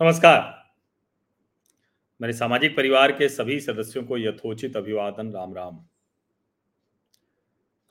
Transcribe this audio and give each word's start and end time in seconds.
नमस्कार। 0.00 0.68
मेरे 2.20 2.32
सामाजिक 2.32 2.76
परिवार 2.76 3.12
के 3.12 3.28
सभी 3.28 3.60
सदस्यों 3.60 4.04
को 4.04 4.18
यथोचित 4.18 4.76
अभिवादन 4.76 5.32
राम 5.32 5.54
राम 5.54 5.80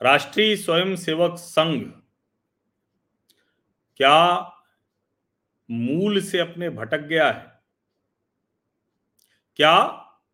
राष्ट्रीय 0.02 0.56
स्वयंसेवक 0.56 1.36
संघ 1.38 1.92
क्या 3.96 4.38
मूल 5.70 6.20
से 6.20 6.38
अपने 6.38 6.70
भटक 6.70 6.98
गया 6.98 7.30
है? 7.30 7.60
क्या 9.56 9.76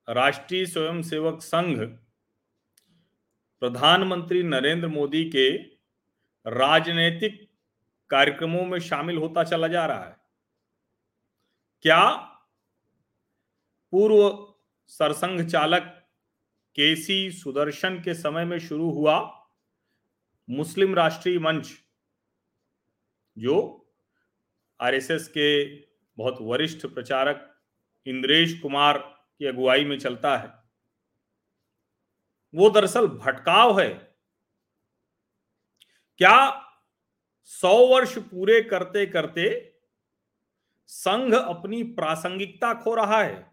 राष्ट्रीय 0.09 0.67
स्वयंसेवक 0.67 1.43
संघ 1.43 1.79
प्रधानमंत्री 3.61 4.43
नरेंद्र 4.43 4.89
मोदी 4.89 5.25
के 5.25 5.57
राजनीतिक 6.47 7.49
कार्यक्रमों 8.11 8.65
में 8.65 8.81
शामिल 8.81 9.17
होता 9.17 9.45
चला 9.45 9.69
जा 9.69 9.87
रहा 9.87 10.05
है? 10.05 10.24
क्या 11.85 12.11
पूर्व 13.91 14.55
सरसंघ 14.87 15.51
चालक 15.51 15.83
केसी 16.75 17.33
सुदर्शन 17.33 18.03
के 18.03 18.15
समय 18.15 18.45
में 18.45 18.59
शुरू 18.59 18.91
हुआ 18.91 19.47
मुस्लिम 20.51 20.95
राष्ट्रीय 20.95 21.39
मंच, 21.39 21.69
जो 23.39 23.87
आरएसएस 24.81 25.29
के 25.29 25.77
बहुत 26.17 26.39
वरिष्ठ 26.41 26.87
प्रचारक 26.87 27.63
इंद्रेश 28.07 28.61
कुमार 28.61 28.99
की 29.39 29.47
अगुवाई 29.47 29.85
में 29.85 29.99
चलता 29.99 30.37
है। 30.37 30.53
वो 32.55 32.71
दरअसल 32.71 33.07
भटकाव 33.07 33.81
है। 33.81 34.17
क्या 36.19 36.63
सौ 37.45 37.87
वर्ष 37.87 38.19
पूरे 38.19 38.63
करते 38.63 39.07
करते 39.07 39.74
संघ 40.91 41.35
अपनी 41.35 41.83
प्रासंगिकता 41.95 42.73
खो 42.75 42.95
रहा 42.95 43.23
है। 43.23 43.45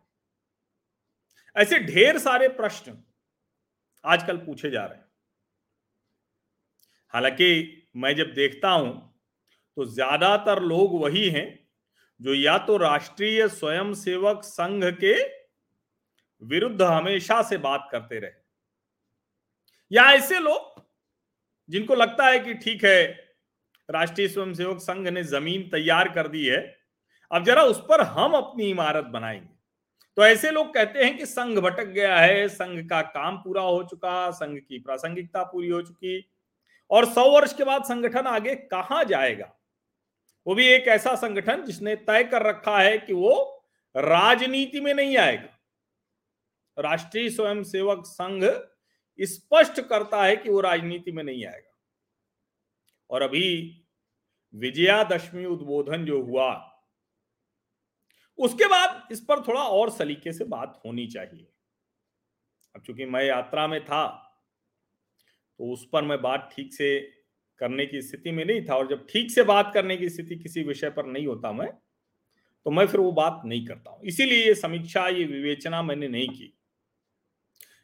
ऐसे 1.55 1.79
ढेर 1.81 2.17
सारे 2.19 2.47
प्रश्न 2.49 2.97
आजकल 4.05 4.37
पूछे 4.37 4.69
जा 4.71 4.85
रहे 4.85 4.97
हैं। 4.97 5.05
हालाँकि 7.13 7.87
मैं 7.95 8.15
जब 8.15 8.33
देखता 8.33 8.69
हूँ 8.69 8.91
तो 9.77 9.85
ज़्यादातर 9.85 10.61
लोग 10.63 10.99
वही 11.01 11.27
हैं 11.29 11.47
जो 12.19 12.33
या 12.33 12.57
तो 12.57 12.77
राष्ट्रीय 12.77 13.47
स्वयंसेवक 13.49 14.43
संघ 14.43 14.83
के 14.95 15.13
विरुद्ध 16.41 16.81
हमेशा 16.81 17.41
से 17.43 17.57
बात 17.59 17.87
करते 17.91 18.19
रहे। 18.19 18.31
या 19.91 20.03
ऐसे 20.13 20.39
लोग 20.39 20.83
जिनको 21.69 21.95
लगता 21.95 22.27
है 22.27 22.39
कि 22.39 22.53
ठीक 22.55 22.83
है, 22.85 23.05
राष्ट्रीय 23.89 24.27
स्वयंसेवक 24.27 24.79
संघ 24.79 25.07
ने 25.07 25.23
ज़मीन 25.25 25.69
तैयार 25.69 26.09
कर 26.09 26.27
दी 26.27 26.45
है 26.45 26.59
अब 27.31 27.43
जरा 27.43 27.63
उस 27.63 27.79
पर 27.89 28.01
हम 28.01 28.33
अपनी 28.33 28.69
इमारत 28.69 29.05
बनाएँगे। 29.05 29.49
तो 30.17 30.25
ऐसे 30.25 30.51
लोग 30.51 30.73
कहते 30.73 31.03
हैं 31.03 31.17
कि 31.17 31.25
संघ 31.25 31.59
भटक 31.59 31.85
गया 31.85 32.19
है, 32.19 32.49
संघ 32.49 32.89
का 32.89 33.01
काम 33.01 33.37
पूरा 33.37 33.61
हो 33.61 33.83
चुका, 33.83 34.31
संघ 34.31 34.59
की 34.59 34.79
प्रासंगिकता 34.79 35.43
पूरी 35.43 35.69
हो 35.69 35.81
चुकी 35.81 36.31
और 36.91 37.05
सौ 37.05 37.31
वर्ष 37.31 37.53
के 37.53 37.63
बाद 37.63 37.83
संगठन 37.83 38.27
आगे 38.27 38.55
कहाँ 38.55 39.03
जाएगा? 39.03 39.53
वो 40.47 40.55
भी 40.55 40.67
एक 40.67 40.87
ऐसा 40.87 41.15
संगठन 41.15 41.63
जिसने 41.63 41.95
तय 41.95 42.23
कर 42.23 42.43
रखा 42.43 42.79
है 42.79 42.97
कि 42.97 43.13
वो 43.13 43.63
राजनीति 43.97 44.81
में 44.81 44.93
नहीं 44.93 45.17
आएगा। 45.17 45.57
राष्ट्रीय 46.79 47.29
स्वयंसेवक 47.29 48.05
संघ 48.05 48.45
स्पष्ट 49.21 49.81
करता 49.81 50.23
है 50.23 50.35
कि 50.35 50.49
वो 50.49 50.61
राजनीति 50.61 51.11
में 51.11 51.23
नहीं 51.23 51.45
आएगा। 51.45 51.77
और 53.09 53.21
अभी 53.21 53.77
विजयादशमी 54.55 55.45
उद्बोधन 55.45 56.05
जो 56.05 56.21
हुआ 56.21 56.70
उसके 58.41 58.67
बाद 58.67 59.07
इस 59.11 59.19
पर 59.19 59.41
थोड़ा 59.47 59.61
और 59.61 59.89
सलीके 59.89 60.33
से 60.33 60.43
बात 60.45 60.81
होनी 60.85 61.07
चाहिए। 61.07 61.47
अब 62.75 62.81
चूँकि 62.81 63.05
मैं 63.05 63.23
यात्रा 63.23 63.67
में 63.67 63.83
था 63.85 64.07
तो 65.59 65.71
उस 65.73 65.87
पर 65.93 66.03
मैं 66.03 66.21
बात 66.21 66.49
ठीक 66.53 66.73
से 66.73 66.99
करने 67.59 67.85
की 67.85 68.01
स्थिति 68.01 68.31
में 68.31 68.43
नहीं 68.45 68.65
था 68.65 68.75
और 68.75 68.87
जब 68.87 69.05
ठीक 69.09 69.31
से 69.31 69.43
बात 69.43 69.71
करने 69.73 69.97
की 69.97 70.09
स्थिति 70.09 70.35
किसी 70.35 70.63
विषय 70.63 70.89
पर 70.89 71.05
नहीं 71.05 71.25
होता 71.27 71.51
मैं 71.51 71.67
तो 72.65 72.71
मैं 72.71 72.85
फिर 72.87 72.99
वो 72.99 73.11
बात 73.11 73.41
नहीं 73.45 73.65
करता 73.65 73.91
हूँ। 73.91 74.01
इसीलिए 74.03 74.45
ये 74.45 74.53
समीक्षा, 74.55 75.07
ये 75.07 75.23
विवेचना 75.23 75.81
मैंने 75.81 76.07
नहीं 76.07 76.27
की। 76.29 76.53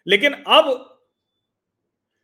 लेकिन 0.07 0.33
अब 0.33 0.67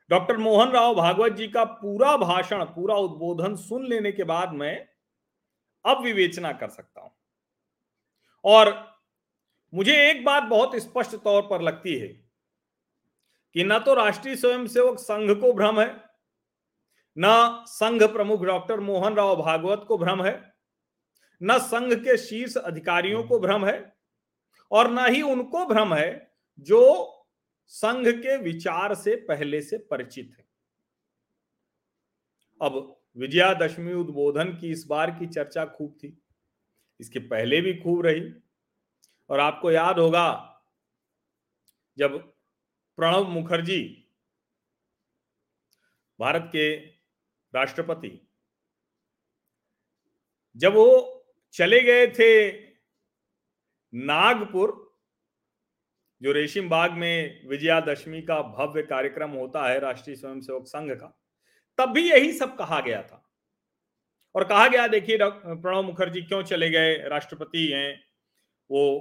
डॉक्टर 0.10 0.38
मोहन 0.38 0.72
राव 0.72 0.94
भागवत 0.96 1.34
जी 1.34 1.48
का 1.48 1.64
पूरा 1.64 2.16
भाषण, 2.18 2.64
पूरा 2.66 2.96
उद्बोधन 2.96 3.56
सुन 3.56 3.86
लेने 3.88 4.12
के 4.12 4.24
बाद 4.24 4.54
मैं 4.54 4.76
अब 5.86 6.04
विवेचना 6.04 6.52
कर 6.52 6.70
सकता 6.70 7.02
हूँ। 7.02 7.12
और 8.46 8.74
मुझे 9.74 9.96
एक 10.10 10.24
बात 10.26 10.44
बहुत 10.44 10.76
स्पष्ट 10.76 11.16
तौर 11.16 11.42
पर 11.42 11.62
लगती 11.62 11.96
है 12.00 12.08
कि 12.08 13.64
न 13.64 13.80
तो 13.80 13.94
राष्ट्रीय 13.94 14.36
स्वयंसेवक 14.36 15.00
संघ 15.00 15.32
को 15.42 15.54
भ्रम 15.54 15.80
है, 15.80 15.88
न 17.18 17.64
संघ 17.68 18.04
प्रमुख 18.04 18.42
डॉक्टर 18.42 18.80
मोहन 18.80 19.16
राव 19.16 19.36
भागवत 19.36 19.86
को 19.88 19.98
भ्रम 19.98 20.24
है, 20.24 20.54
न 21.42 21.58
संघ 21.60 21.94
के 21.94 22.18
शीर्ष 22.18 22.56
अधिकारियों 22.58 23.24
को 23.24 23.40
भ्रम 23.40 23.66
है 23.66 23.94
और 24.72 24.92
न 24.92 25.06
ही 25.06 25.22
उनको 25.22 25.66
भ्रम 25.66 25.94
है 25.94 26.36
जो 26.60 26.82
संघ 27.68 28.08
के 28.08 28.38
विचार 28.38 28.94
से 28.96 29.16
पहले 29.28 29.62
से 29.62 29.78
परिचित 29.92 30.36
है। 30.38 30.46
अब 32.62 32.96
विजयादशमी 33.18 33.94
उद्बोधन 33.94 34.54
की 34.54 34.72
इस 34.72 34.86
बार 34.90 35.12
की 35.12 35.28
चर्चा 35.28 35.66
खूब 35.66 35.92
थी। 35.94 36.18
इसके 37.04 37.20
पहले 37.20 37.62
भी 37.62 37.74
खूब 37.74 38.06
रही। 38.06 38.22
और 39.30 39.40
आपको 39.40 39.72
याद 39.72 40.00
होगा, 40.00 40.28
जब 41.98 42.18
प्रणब 42.98 43.28
मुखर्जी 43.28 43.82
भारत 46.20 46.50
के 46.52 46.76
राष्ट्रपति, 47.54 48.10
जब 50.56 50.74
वो 50.74 50.88
चले 51.54 51.82
गए 51.82 52.08
थे 52.08 52.52
नागपुर, 53.94 54.72
जो 56.22 56.32
रेशिम 56.32 56.70
बाग 56.70 56.92
में 56.92 57.48
विजयादशमी 57.48 58.22
का 58.22 58.42
भव्य 58.42 58.84
कार्यक्रम 58.84 59.32
होता 59.32 59.68
है 59.70 59.80
राष्ट्रीय 59.80 60.16
स्वयंसेवक 60.16 60.68
संघ 60.68 60.92
का, 60.92 61.08
तब 61.78 61.92
भी 61.92 62.10
यही 62.10 62.32
सब 62.34 62.58
कहा 62.58 62.80
गया 62.80 63.02
था। 63.04 63.23
और 64.36 64.44
कहा 64.44 64.68
गया, 64.68 64.88
देखिए 64.88 65.18
प्रणब 65.22 65.86
मुखर्जी 65.86 66.22
क्यों 66.22 66.44
चले 66.44 66.70
गए? 66.70 67.10
राष्ट्रपति 67.10 67.68
हैं, 67.68 68.04
वो 68.72 69.00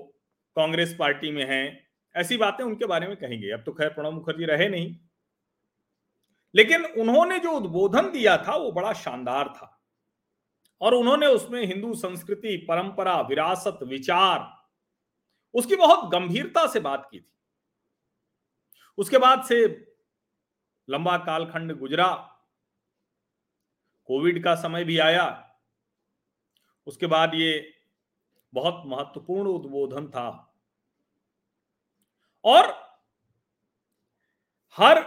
कांग्रेस 0.56 0.97
पार्टी 0.98 1.31
में 1.31 1.44
हैं। 1.44 1.88
ऐसी 2.16 2.37
बातें 2.37 2.65
उनके 2.65 2.84
बारे 2.84 3.06
में 3.06 3.16
कहेंगे। 3.16 3.50
अब 3.50 3.62
तो 3.62 3.72
खैर 3.72 3.88
प्रणब 3.88 4.12
मुखर्जी 4.12 4.44
रहे 4.44 4.69
नहीं। 4.69 4.98
लेकिन 6.54 6.84
उन्होंने 6.84 7.38
जो 7.38 7.50
उद्बोधन 7.50 8.10
दिया 8.10 8.37
था, 8.37 8.56
वो 8.56 8.72
बड़ा 8.72 8.92
शानदार 8.92 9.48
था। 9.48 9.84
और 10.81 10.94
उन्होंने 10.94 11.26
उसमें 11.26 11.66
हिंदू 11.66 11.94
संस्कृति, 11.94 12.56
परंपरा, 12.56 13.21
विरासत, 13.21 13.78
विचार, 13.82 14.69
उसकी 15.54 15.76
बहुत 15.76 16.10
गंभीरता 16.10 16.66
से 16.66 16.81
बात 16.81 17.09
की 17.10 17.21
थी। 17.21 17.32
उसके 18.98 19.19
बाद 19.19 19.44
से 19.44 19.88
लंबा 20.91 21.19
कालखंड 21.19 21.72
गुजरा। 21.72 22.31
कोविड 24.12 24.42
का 24.44 24.54
समय 24.54 24.84
भी 24.84 24.98
आया, 24.98 25.26
उसके 26.86 27.06
बाद 27.06 27.34
ये 27.34 27.74
बहुत 28.52 28.82
महत्वपूर्ण 28.86 29.48
उद्बोधन 29.48 30.06
था। 30.06 30.28
और 32.44 32.66
हर 34.78 35.00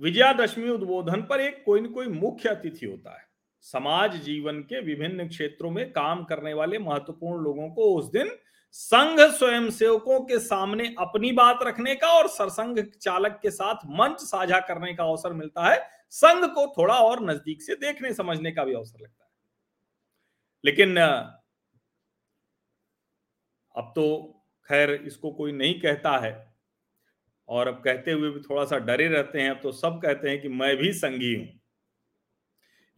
विजयादशमी 0.00 0.68
उद्बोधन 0.68 1.22
पर 1.22 1.40
एक 1.40 1.62
कोई 1.64 1.80
न 1.80 1.86
कोई 1.86 2.06
मुख्य 2.06 2.48
अतिथि 2.48 2.86
होता 2.86 3.18
है। 3.18 3.24
समाज 3.60 4.16
जीवन 4.16 4.60
के 4.60 4.80
विभिन्न 4.80 5.28
क्षेत्रों 5.28 5.70
में 5.70 5.90
काम 5.92 6.24
करने 6.24 6.54
वाले 6.54 6.78
महत्वपूर्ण 6.78 7.42
लोगों 7.44 7.68
को 7.70 7.94
उस 7.94 8.10
दिन 8.10 8.30
संघ 8.72 9.20
स्वयंसेवकों 9.20 10.20
के 10.20 10.38
सामने 10.38 10.94
अपनी 10.98 11.32
बात 11.32 11.62
रखने 11.62 11.94
का 11.94 12.08
और 12.08 12.28
सरसंघ 12.28 12.78
चालक 12.80 13.38
के 13.42 13.50
साथ 13.50 13.86
मंच 13.90 14.20
साझा 14.20 14.60
करने 14.60 14.94
का 14.94 15.04
अवसर 15.04 15.32
मिलता 15.32 15.64
है। 15.64 15.95
संघ 16.12 16.44
को 16.44 16.66
थोड़ा 16.78 16.94
और 16.94 17.22
नज़दीक 17.24 17.62
से 17.62 17.74
देखने, 17.74 18.12
समझने 18.14 18.52
का 18.52 18.64
भी 18.64 18.74
अवसर 18.74 19.00
लगता 19.00 19.24
है। 19.24 19.30
लेकिन 20.64 20.96
अब 23.74 23.92
तो 23.96 24.04
खैर 24.68 24.90
इसको 24.92 25.30
कोई 25.30 25.52
नहीं 25.52 25.80
कहता 25.80 26.16
है 26.18 26.32
और 27.48 27.68
अब 27.68 27.82
कहते 27.84 28.12
हुए 28.12 28.30
भी 28.30 28.40
थोड़ा 28.40 28.64
सा 28.64 28.78
डरे 28.78 29.06
रहते 29.08 29.40
हैं, 29.40 29.50
अब 29.50 29.60
तो 29.62 29.72
सब 29.72 30.00
कहते 30.02 30.28
हैं 30.30 30.40
कि 30.42 30.48
मैं 30.48 30.76
भी 30.76 30.92
संघी 30.92 31.34
हूँ। 31.34 31.48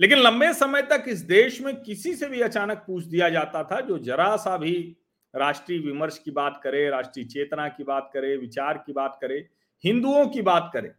लेकिन 0.00 0.18
लंबे 0.18 0.52
समय 0.54 0.82
तक 0.82 1.04
इस 1.08 1.20
देश 1.20 1.60
में 1.60 1.74
किसी 1.82 2.14
से 2.14 2.26
भी 2.26 2.40
अचानक 2.40 2.84
पूछ 2.86 3.04
दिया 3.04 3.28
जाता 3.28 3.62
था, 3.64 3.80
जो 3.80 3.98
जरा 3.98 4.36
सा 4.36 4.56
भी 4.56 4.96
राष्ट्रीय 5.34 5.78
विमर्श 5.78 6.18
की 6.18 6.30
बात 6.30 6.60
करे, 6.64 6.88
राष्ट्रीय 6.90 7.26
चेतना 7.26 7.68
की 7.68 7.84
बात 7.84 8.10
करे, 8.14 8.36
विचार 8.36 8.78
की 8.78 8.92
बात 8.92 9.18
करे, 9.20 9.48
हिंदुओं 9.84 10.26
की 10.28 10.42
बात 10.42 10.70
करे 10.72 10.92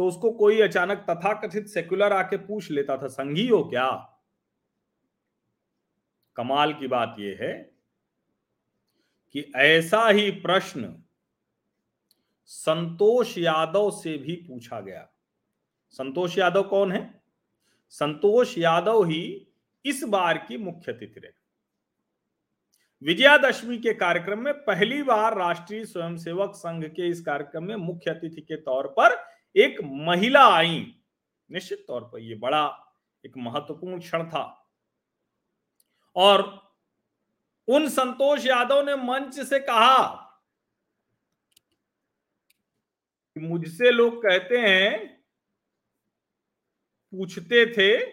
तो 0.00 0.08
उसको 0.08 0.30
कोई 0.30 0.60
अचानक 0.60 1.06
तथाकथित 1.10 1.66
सेक्युलर 1.66 2.12
आके 2.12 2.36
पूछ 2.36 2.70
लेता 2.70 2.96
था 2.96 3.06
संघी 3.06 3.48
हो 3.48 3.64
क्या? 3.64 3.90
कमाल 6.36 6.74
की 6.74 6.86
बात 6.86 7.16
यह 7.18 7.38
है 7.40 7.70
कि 9.32 9.52
ऐसा 9.56 10.08
ही 10.08 10.30
प्रश्न 10.30 11.02
संतोष 12.46 13.38
यादव 13.38 13.90
से 13.90 14.18
भी 14.18 14.34
पूछा 14.36 14.80
गया। 14.80 15.08
संतोष 15.90 16.38
यादव 16.38 16.62
कौन 16.62 16.92
है? 16.92 17.22
संतोष 17.90 18.58
यादव 18.58 19.04
ही 19.04 19.48
इस 19.84 20.04
बार 20.04 20.38
की 20.38 20.58
मुख्य 20.58 20.92
अतिथि 20.92 21.20
रहे। 21.20 21.32
विजयादशमी 23.02 23.78
के 23.78 23.94
कार्यक्रम 23.94 24.38
में 24.38 24.54
पहली 24.54 25.02
बार 25.02 25.38
राष्ट्रीय 25.38 25.84
स्वयंसेवक 25.84 26.52
संघ 26.54 26.84
के 26.84 27.08
इस 27.08 27.20
कार्यक्रम 27.20 27.64
में 27.64 27.76
मुख्य 27.76 28.10
अतिथि 28.10 28.40
के 28.40 28.56
तौर 28.56 28.86
पर 28.86 29.29
एक 29.56 29.80
महिला 29.84 30.54
आई। 30.54 30.94
निश्चित 31.50 31.84
तौर 31.88 32.04
पर 32.04 32.18
यह 32.18 32.38
बड़ा 32.38 32.94
एक 33.26 33.36
महत्वपूर्ण 33.36 34.00
क्षण 34.00 34.28
था। 34.28 34.72
और 36.16 36.42
उन 37.68 37.88
संतोष 37.88 38.46
यादव 38.46 38.82
ने 38.82 38.94
मंच 38.94 39.40
से 39.40 39.58
कहा 39.58 40.26
कि 43.34 43.40
मुझसे 43.40 43.90
लोग 43.90 44.22
कहते 44.22 44.58
हैं, 44.58 45.20
पूछते 47.12 47.66
थे 47.66 48.06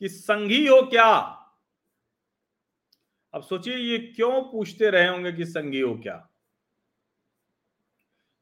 कि 0.00 0.08
संघी 0.08 0.66
हो 0.66 0.82
क्या? 0.82 1.34
अब 3.34 3.42
सोचिए 3.42 3.76
ये 3.76 3.98
क्यों 3.98 4.42
पूछते 4.42 4.90
रहे 4.90 5.08
होंगे 5.08 5.32
कि 5.32 5.44
संघी 5.44 5.80
हो 5.80 5.94
क्या? 5.94 6.28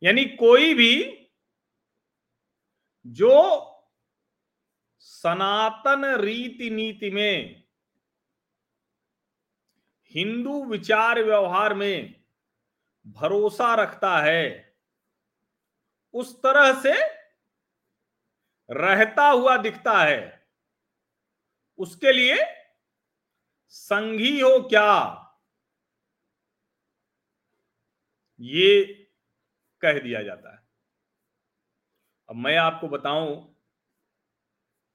यानी 0.02 0.24
कोई 0.24 0.74
भी 0.74 1.25
जो 3.06 3.72
सनातन 4.98 6.04
रीति 6.04 6.70
नीति 6.70 7.10
में, 7.10 7.64
हिंदू 10.06 10.64
विचार 10.64 11.22
व्यवहार 11.22 11.74
में 11.74 12.24
भरोसा 13.06 13.74
रखता 13.74 14.18
है, 14.18 14.76
उस 16.14 16.42
तरह 16.42 16.80
से 16.82 16.94
रहता 18.70 19.28
हुआ 19.28 19.56
दिखता 19.56 20.02
है। 20.02 20.48
उसके 21.78 22.12
लिए 22.12 22.36
संघी 23.68 24.40
हो 24.40 24.68
क्या? 24.68 25.22
ये 28.40 28.84
कह 29.80 29.98
दिया 29.98 30.22
जाता 30.22 30.52
है। 30.52 30.55
अब 32.28 32.36
मैं 32.36 32.56
आपको 32.56 32.88
बताऊँ 32.88 33.56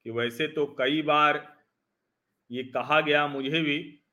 कि 0.06 0.12
वैसे 0.12 0.48
तो 0.48 0.66
कई 0.80 1.02
बार 1.02 1.58
ये 2.52 2.64
कहा 2.64 3.02
गया 3.02 3.28
मुझे 3.28 3.62
भी 3.62 4.04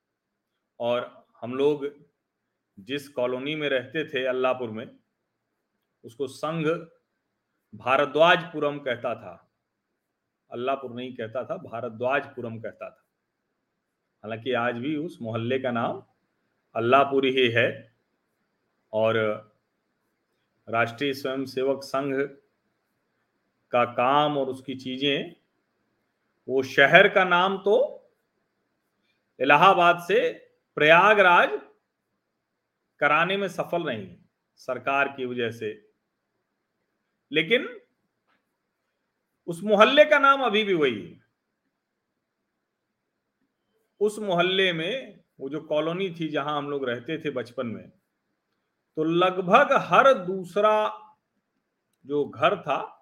और 0.80 1.26
हम 1.40 1.54
लोग 1.54 1.88
जिस 2.78 3.08
कॉलोनी 3.08 3.54
में 3.54 3.68
रहते 3.68 4.04
थे 4.04 4.24
अल्लाहपुर 4.26 4.70
में, 4.70 4.98
उसको 6.04 6.26
संघ 6.26 6.66
भारद्वाजपुरम 7.74 8.78
कहता 8.78 9.14
था। 9.14 9.52
अल्लाहपुर 10.50 10.94
नहीं 10.94 11.14
कहता 11.16 11.44
था, 11.44 11.56
भारद्वाजपुरम 11.56 12.60
कहता 12.60 12.90
था। 12.90 13.06
हालाँकि 14.24 14.52
आज 14.52 14.74
भी 14.74 14.96
उस 14.96 15.18
मोहल्ले 15.22 15.58
का 15.58 15.70
नाम 15.70 16.02
अल्लाहपुर 16.74 17.26
ही 17.26 17.48
है 17.48 17.96
और 18.92 19.16
राष्ट्रीय 20.68 21.14
स्वयंसेवक 21.14 21.82
संघ 21.82 22.14
का 23.70 23.84
काम 23.84 24.38
और 24.38 24.48
उसकी 24.48 24.74
चीज़ें, 24.74 25.34
वो 26.48 26.62
शहर 26.62 27.08
का 27.08 27.24
नाम 27.24 27.58
तो 27.58 27.76
इलाहाबाद 29.40 29.98
से 29.98 30.32
प्रयागराज 30.76 31.50
कराने 33.00 33.36
में 33.36 33.48
सफल 33.48 33.82
नहीं, 33.82 34.16
सरकार 34.56 35.08
की 35.08 35.26
वजह 35.26 35.50
से। 35.50 35.92
लेकिन 37.32 37.80
उस 39.46 39.62
मोहल्ले 39.64 40.04
का 40.04 40.18
नाम 40.18 40.42
अभी 40.42 40.64
भी 40.64 40.74
वही 40.74 41.02
है। 41.02 41.20
उस 44.00 44.18
मोहल्ले 44.18 44.72
में 44.72 45.20
वो 45.40 45.48
जो 45.48 45.60
कॉलोनी 45.60 46.10
थी 46.10 46.28
जहाँ 46.28 46.56
हम 46.58 46.70
लोग 46.70 46.88
रहते 46.88 47.18
थे 47.18 47.30
बचपन 47.30 47.66
में 47.66 47.88
तो 48.96 49.04
लगभग 49.04 49.72
हर 49.72 50.12
दूसरा 50.14 50.72
जो 52.04 52.24
घर 52.24 52.56
था 52.56 52.97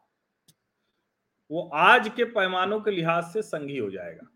वो 1.51 1.69
आज 1.75 2.09
के 2.09 2.25
पैमानों 2.27 2.81
के 2.81 2.91
लिहाज 2.91 3.25
से 3.25 3.43
संघी 3.43 3.77
हो 3.79 3.91
जाएगा। 3.91 4.27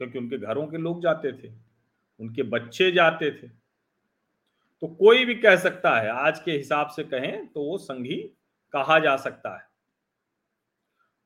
क्योंकि 0.00 0.18
उनके 0.18 0.38
घरों 0.38 0.66
के 0.66 0.78
लोग 0.78 1.02
जाते 1.02 1.32
थे, 1.32 1.52
उनके 2.20 2.42
बच्चे 2.44 2.90
जाते 2.92 3.30
थे। 3.32 3.48
तो 4.82 4.86
कोई 4.88 5.24
भी 5.24 5.34
कह 5.34 5.56
सकता 5.56 5.94
है, 6.00 6.08
आज 6.08 6.40
के 6.40 6.52
हिसाब 6.52 6.88
से 6.88 7.04
कहें 7.04 7.46
तो 7.46 7.62
वो 7.62 7.78
संघी 7.78 8.16
कहा 8.74 8.98
जा 8.98 9.16
सकता 9.16 9.56
है। 9.56 9.68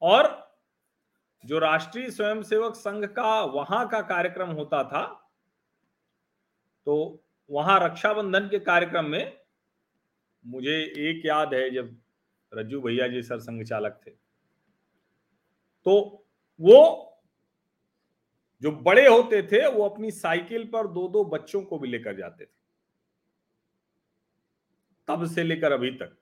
और 0.02 0.28
जो 1.44 1.58
राष्ट्रीय 1.58 2.10
स्वयंसेवक 2.10 2.74
संघ 2.74 3.04
का 3.06 3.40
वहाँ 3.42 3.86
का 3.88 4.00
कार्यक्रम 4.02 4.50
होता 4.50 4.82
था 4.84 5.02
तो 6.86 7.22
वहाँ 7.50 7.78
रक्षाबंधन 7.80 8.48
के 8.48 8.58
कार्यक्रम 8.60 9.04
में 9.04 9.36
मुझे 10.44 10.76
एक 11.00 11.26
याद 11.26 11.54
है, 11.54 11.70
जब 11.70 11.96
रज्जू 12.52 12.80
भैया 12.80 13.08
जी 13.08 13.22
सर 13.22 13.38
संघ 13.38 13.62
चालक 13.64 14.00
थे। 14.06 14.10
तो 15.86 16.26
वो 16.60 17.06
जो 18.62 18.70
बड़े 18.72 19.06
होते 19.08 19.42
थे, 19.42 19.66
वो 19.68 19.88
अपनी 19.88 20.10
साइकिल 20.10 20.64
पर 20.64 20.86
दो 20.86 21.08
दो 21.08 21.24
बच्चों 21.24 21.62
को 21.62 21.78
भी 21.78 21.88
लेकर 21.88 22.16
जाते 22.16 22.44
थे। 22.44 22.58
तब 25.08 25.26
से 25.26 25.42
लेकर 25.42 25.72
अभी 25.72 25.90
तक। 25.92 26.16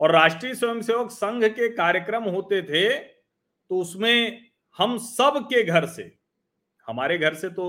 और 0.00 0.12
राष्ट्रीय 0.12 0.54
स्वयंसेवक 0.54 1.10
संघ 1.10 1.44
के 1.44 1.68
कार्यक्रम 1.68 2.24
होते 2.24 2.62
थे 2.62 2.88
तो 2.98 3.80
उसमें 3.80 4.50
हम 4.78 4.96
सब 4.98 5.38
के 5.44 5.62
घर 5.64 5.86
से, 5.86 6.02
हमारे 6.88 7.18
घर 7.18 7.34
से 7.34 7.48
तो 7.50 7.66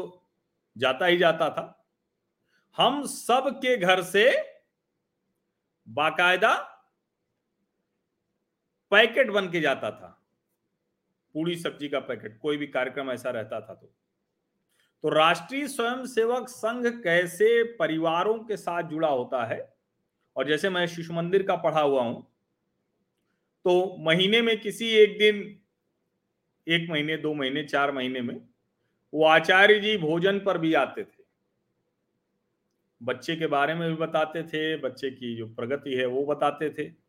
जाता 0.76 1.06
ही 1.06 1.18
जाता 1.18 1.50
था, 1.50 1.86
हम 2.78 3.06
सब 3.06 3.50
के 3.56 3.76
घर 3.78 4.02
से 4.04 4.30
बाकायदा 5.88 6.54
पैकेट 8.92 9.30
बन 9.32 9.50
के 9.50 9.60
जाता 9.60 9.92
था। 9.92 10.18
पूरी 11.36 11.56
सब्ज़ी 11.56 11.90
का 11.90 12.00
पैकेट, 12.00 12.38
कोई 12.40 12.58
भी 12.58 12.68
कार्यक्रम 12.68 13.12
ऐसा 13.12 13.30
रहता 13.30 13.60
था 13.62 13.74
तो। 13.74 13.94
तो 15.04 15.10
राष्ट्रीय 15.10 15.68
स्वयंसेवक 15.68 16.50
संघ 16.50 16.86
कैसे 17.04 17.64
परिवारों 17.76 18.38
के 18.40 18.58
साथ 18.58 18.84
जुड़ा 18.84 19.08
होता 19.08 19.46
है? 19.46 19.74
और 20.36 20.48
जैसे 20.48 20.70
मैं 20.70 20.86
शिशु 20.88 21.14
मंदिर 21.14 21.44
का 21.44 21.56
पढ़ा 21.56 21.82
हुआ 21.82 22.02
हूँ 22.04 22.28
तो 23.66 23.96
महीने 24.00 24.42
में 24.42 24.60
किसी 24.62 24.90
एक 24.90 25.18
दिन, 25.18 25.60
एक 26.68 26.90
महीने, 26.90 27.18
दो 27.18 27.34
महीने, 27.34 27.64
चार 27.64 27.92
महीने 27.92 28.22
में 28.22 28.36
वो 29.14 29.26
आचार्य 29.26 29.80
जी 29.80 29.98
भोजन 29.98 30.40
पर 30.40 30.58
भी 30.58 30.74
आते 30.74 31.04
थे। 31.04 31.24
बच्चे 33.02 33.36
के 33.36 33.48
बारे 33.48 33.74
में 33.76 33.88
भी 33.90 33.96
बताते 33.96 34.44
थे, 34.44 34.78
बच्चे 34.78 35.12
की 35.12 35.36
जो 35.38 35.48
प्रगति 35.48 35.94
है 35.94 36.06
वो 36.06 36.26
बताते 36.26 36.70
थे। 36.70 37.01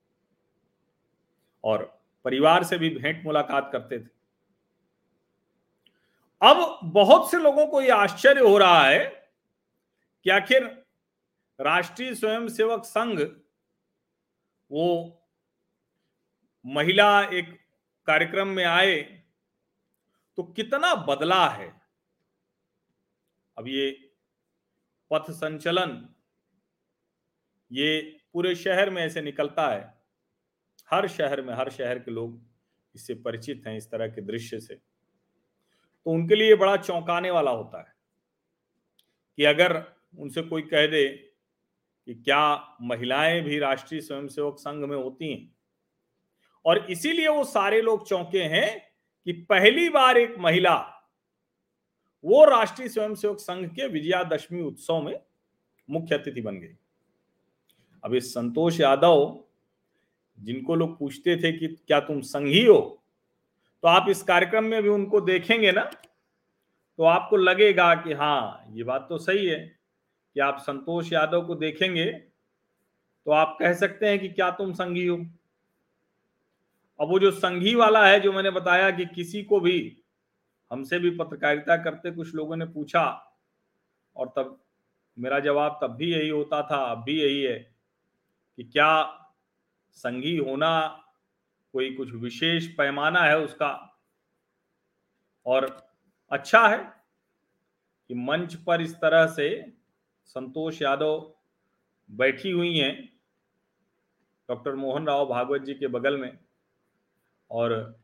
और 1.65 1.83
परिवार 2.25 2.65
से 2.65 2.79
भी 2.79 2.91
भेंट 2.91 3.25
मुलाकात 3.25 3.69
करते 3.73 3.99
थे। 3.99 4.11
अब 6.41 6.81
बहुत 6.85 7.31
से 7.31 7.39
लोगों 7.39 7.67
को 7.67 7.81
यह 7.81 7.95
आश्चर्य 7.95 8.41
हो 8.41 8.57
रहा 8.59 8.85
है 8.85 9.05
कि 10.27 10.31
आखिर 10.31 10.65
राष्ट्रीय 11.59 12.15
स्वयंसेवक 12.15 12.85
संघ, 12.85 13.21
वो 14.71 15.19
महिला 16.65 17.23
एक 17.23 17.59
कार्यक्रम 18.09 18.49
में 18.49 18.65
आए 18.65 19.01
तो 20.39 20.43
कितना 20.43 20.95
बदला 20.95 21.47
है। 21.49 21.69
अब 23.57 23.69
ये 23.69 23.91
पथ 25.11 25.31
संचलन, 25.31 26.09
ये 27.71 28.01
पूरे 28.33 28.55
शहर 28.57 28.91
में 28.91 29.03
ऐसे 29.03 29.23
निकलता 29.23 29.67
है। 29.69 30.02
हर 30.93 31.09
शहर 31.09 31.43
में, 31.43 31.55
हर 31.55 31.71
शहर 31.71 31.99
के 31.99 32.11
लोग 32.11 32.43
इससे 32.95 33.15
परिचित 33.15 33.63
हैं, 33.67 33.77
इस 33.77 33.91
तरह 33.91 34.09
के 34.09 34.21
दृश्य 34.21 34.61
से। 34.61 34.75
तो 34.75 36.11
उनके 36.11 36.35
लिए 36.35 36.55
बड़ा 36.55 36.77
चौंकाने 36.77 37.31
वाला 37.31 37.51
होता 37.51 37.79
है 37.79 37.95
कि 39.37 39.45
अगर 39.45 39.85
उनसे 40.19 40.43
कोई 40.43 40.63
कह 40.63 40.87
दे 40.87 41.09
कि 42.07 42.15
क्या 42.15 42.77
महिलाएँ 42.81 43.43
भी 43.43 43.59
राष्ट्रीय 43.59 44.01
स्वयंसेवक 44.01 44.59
संघ 44.59 44.85
में 44.85 44.97
होती 44.97 45.33
हैं? 45.33 45.57
और 46.65 46.79
इसीलिए 46.79 47.29
वो 47.29 47.45
सारे 47.45 47.83
लोग 47.83 48.09
चौंके 48.09 48.43
हैं 48.43 48.93
कि 49.25 49.33
पहली 49.33 49.89
बार 49.89 50.19
एक 50.19 50.35
महिला 50.39 50.77
वो 52.25 52.45
राष्ट्रीय 52.45 52.89
स्वयंसेवक 52.89 53.39
संघ 53.39 53.69
के 53.71 53.89
विजयादशमी 53.89 54.63
उत्सव 54.63 55.01
में 55.01 55.21
मुख्य 55.91 56.15
अतिथि 56.15 56.41
बन 56.41 56.57
गई। 56.57 56.77
अब 58.05 58.15
इस 58.15 58.35
संतोष 58.35 58.81
यादव 58.81 59.45
जिनको 60.43 60.75
लोग 60.75 60.99
पूछते 60.99 61.37
थे 61.37 61.53
कि 61.53 61.69
क्या 61.69 62.01
तुम 62.01 62.21
संघी 62.21 62.65
हो? 62.65 62.81
तो 63.83 63.89
आप 63.89 64.09
इस 64.09 64.23
कार्यक्रम 64.23 64.65
में 64.65 64.83
भी 64.83 64.89
उनको 64.89 65.21
देखेंगे 65.21 65.73
ना 65.73 65.85
तो 66.99 67.05
आपको 67.05 67.37
लगेगा 67.37 67.95
कि 67.95 68.13
हाँ 68.13 68.65
ये 68.71 68.85
बात 68.85 69.07
तो 69.09 69.19
सही 69.19 69.47
है 69.47 69.59
कि 70.35 70.41
आप 70.41 70.59
संतोष 70.59 71.13
यादव 71.13 71.47
को 71.47 71.55
देखेंगे 71.55 72.07
तो 73.27 73.31
आप 73.31 73.57
कह 73.61 73.75
सकते 73.75 74.09
हैं 74.09 74.19
कि 74.19 74.29
क्या 74.29 74.51
तुम 74.51 74.73
संघी 74.73 75.07
हो? 75.07 75.17
अब 77.01 77.09
वो 77.09 77.19
जो 77.19 77.31
संघी 77.31 77.75
वाला 77.75 78.07
है, 78.07 78.21
जो 78.21 78.33
मैंने 78.33 78.51
बताया 78.51 78.91
कि 78.91 79.07
किसी 79.07 79.43
को 79.43 79.61
भी 79.61 79.97
हमसे 80.71 80.99
भी 80.99 81.11
पत्रकारिता 81.11 81.77
करते 81.77 82.11
कुछ 82.11 82.35
लोगों 82.35 82.57
ने 82.57 82.67
पूछा 82.67 83.05
और 84.17 84.33
तब 84.37 84.59
मेरा 85.19 85.41
जवाब 85.41 85.79
तब 85.83 85.95
भी 85.97 86.13
यही 86.13 86.29
होता 86.29 86.63
था, 86.63 86.77
अब 86.77 87.03
भी 87.05 87.21
यही 87.23 87.43
है 87.43 87.59
कि 88.57 88.65
क्या 88.65 89.03
संघी 89.93 90.37
होना 90.37 90.89
कोई 91.75 91.95
कुछ 91.95 92.13
विशेष 92.13 92.67
पैमाना 92.77 93.21
है 93.21 93.39
उसका। 93.39 93.71
और 95.47 95.67
अच्छा 96.31 96.67
है 96.69 96.79
कि 98.11 98.15
मंच 98.15 98.55
पर 98.55 98.81
इस 98.81 98.95
तरह 98.95 99.27
से 99.27 99.49
संतोष 100.27 100.83
यादव 100.83 101.35
बैठी 102.11 102.51
हुई 102.51 102.77
हैं 102.79 102.95
डॉक्टर 104.49 104.75
मोहन 104.75 105.07
राव 105.07 105.27
भागवत 105.27 105.63
जी 105.63 105.75
के 105.75 105.87
बगल 105.87 106.17
में। 106.17 106.39
और 107.51 108.01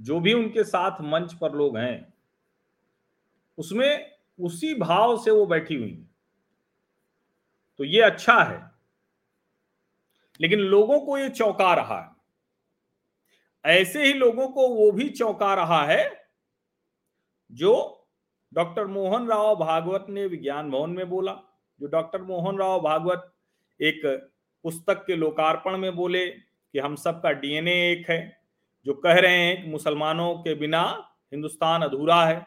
जो 0.00 0.20
भी 0.20 0.32
उनके 0.32 0.64
साथ 0.64 1.00
मंच 1.00 1.34
पर 1.34 1.52
लोग 1.52 1.76
हैं, 1.78 2.14
उसमें 3.58 4.12
उसी 4.38 4.74
भाव 4.74 5.16
से 5.22 5.30
वो 5.30 5.46
बैठी 5.46 5.74
हुई 5.74 6.06
तो 7.78 7.84
ये 7.84 8.02
अच्छा 8.02 8.42
है। 8.42 8.75
लेकिन 10.40 10.58
लोगों 10.60 11.00
को 11.00 11.18
ये 11.18 11.28
चौंका 11.28 11.72
रहा 11.74 12.00
है। 12.00 12.14
ऐसे 13.64 14.04
ही 14.04 14.12
लोगों 14.12 14.48
को 14.48 14.68
वो 14.68 14.90
भी 14.92 15.08
चौंका 15.10 15.54
रहा 15.54 15.82
है 15.84 16.04
जो 17.50 17.72
डॉक्टर 18.52 18.86
मोहन 18.86 19.26
राव 19.28 19.54
भागवत 19.56 20.06
ने 20.08 20.26
विज्ञान 20.26 20.70
भवन 20.70 20.90
में 20.90 21.08
बोला, 21.08 21.32
जो 21.80 21.86
डॉक्टर 21.86 22.22
मोहन 22.22 22.58
राव 22.58 22.80
भागवत 22.80 23.32
एक 23.80 24.02
पुस्तक 24.64 25.04
के 25.06 25.16
लोकार्पण 25.16 25.76
में 25.78 25.94
बोले 25.96 26.26
कि 26.28 26.78
हम 26.78 26.94
सबका 26.96 27.30
डीएनए 27.32 27.74
एक 27.92 28.08
है, 28.10 28.40
जो 28.86 28.94
कह 28.94 29.18
रहे 29.18 29.36
हैं 29.36 29.62
कि 29.62 29.70
मुसलमानों 29.70 30.34
के 30.34 30.54
बिना 30.54 30.82
हिंदुस्तान 31.32 31.82
अधूरा 31.82 32.24
है। 32.24 32.46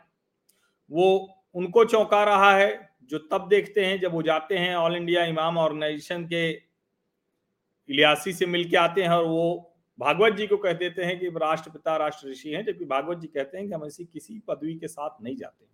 वो 0.91 1.35
उनको 1.55 1.85
चौंका 1.85 2.23
रहा 2.23 2.55
है, 2.55 2.89
जो 3.03 3.17
तब 3.31 3.47
देखते 3.49 3.85
हैं 3.85 3.99
जब 3.99 4.13
वो 4.13 4.21
जाते 4.21 4.57
हैं 4.57 4.75
ऑल 4.75 4.95
इंडिया 4.95 5.25
इमाम 5.25 5.57
ऑर्गेनाइजेशन 5.57 6.25
के 6.25 6.51
इलियासी 7.89 8.33
से 8.33 8.45
मिलके 8.45 8.77
आते 8.77 9.01
हैं 9.01 9.09
और 9.09 9.25
वो 9.25 9.73
भागवत 9.99 10.33
जी 10.33 10.47
को 10.47 10.57
कह 10.57 10.73
देते 10.73 11.03
हैं 11.03 11.19
कि 11.19 11.29
राष्ट्रपिता 11.29 11.95
राष्ट्र 11.97 12.27
ऋषि 12.27 12.49
हैं, 12.49 12.63
जबकि 12.65 12.85
भागवत 12.85 13.17
जी 13.17 13.27
कहते 13.27 13.57
हैं 13.57 13.67
कि 13.67 13.73
हम 13.73 13.85
ऐसी 13.85 14.05
किसी 14.05 14.39
पदवी 14.47 14.75
के 14.75 14.87
साथ 14.87 15.21
नहीं 15.21 15.35
जाते। 15.35 15.65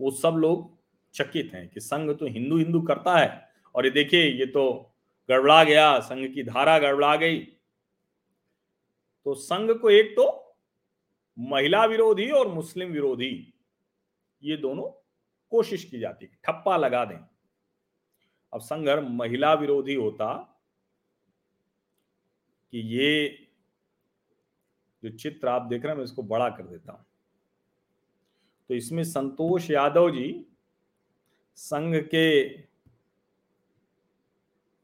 वो 0.00 0.10
सब 0.10 0.36
लोग 0.36 0.70
चकित 1.14 1.50
हैं 1.54 1.68
कि 1.68 1.80
संघ 1.80 2.10
तो 2.10 2.26
हिंदू 2.26 2.56
हिंदू 2.56 2.80
करता 2.82 3.16
है। 3.18 3.48
और 3.74 3.84
ये 3.84 3.90
देखिए, 3.90 4.22
ये 4.22 4.46
तो 4.46 4.94
गड़बड़ा 5.28 5.62
गया, 5.64 5.98
संघ 6.00 6.26
की 6.34 6.42
धारा 6.42 6.78
गड़बड़ा 6.78 7.14
गई। 7.16 7.38
तो 9.26 9.34
संघ 9.34 9.70
को 9.70 9.90
एक 9.90 10.12
तो 10.12 10.56
महिला 11.38 11.84
विरोधी 11.84 12.28
और 12.30 12.48
मुस्लिम 12.48 12.90
विरोधी, 12.90 13.54
ये 14.42 14.56
दोनों 14.56 14.88
कोशिश 15.52 15.84
की 15.84 15.98
जाती 15.98 16.24
है 16.26 16.38
ठप्पा 16.44 16.76
लगा 16.76 17.04
दें। 17.04 17.18
अब 18.54 18.60
संघ 18.60 18.88
महिला 19.10 19.52
विरोधी 19.54 19.94
होता 19.94 20.32
कि 22.72 22.78
ये 22.96 23.28
जो 25.02 25.10
चित्र 25.10 25.48
आप 25.48 25.62
देख 25.62 25.82
रहे 25.82 25.90
हैं, 25.90 25.96
मैं 25.96 26.04
इसको 26.04 26.22
बड़ा 26.22 26.48
कर 26.48 26.66
देता 26.66 26.92
हूँ। 26.92 27.04
तो 28.70 28.74
इसमें 28.74 29.02
संतोष 29.04 29.70
यादव 29.70 30.10
जी 30.10 30.46
संघ 31.58 31.94
के 32.04 32.58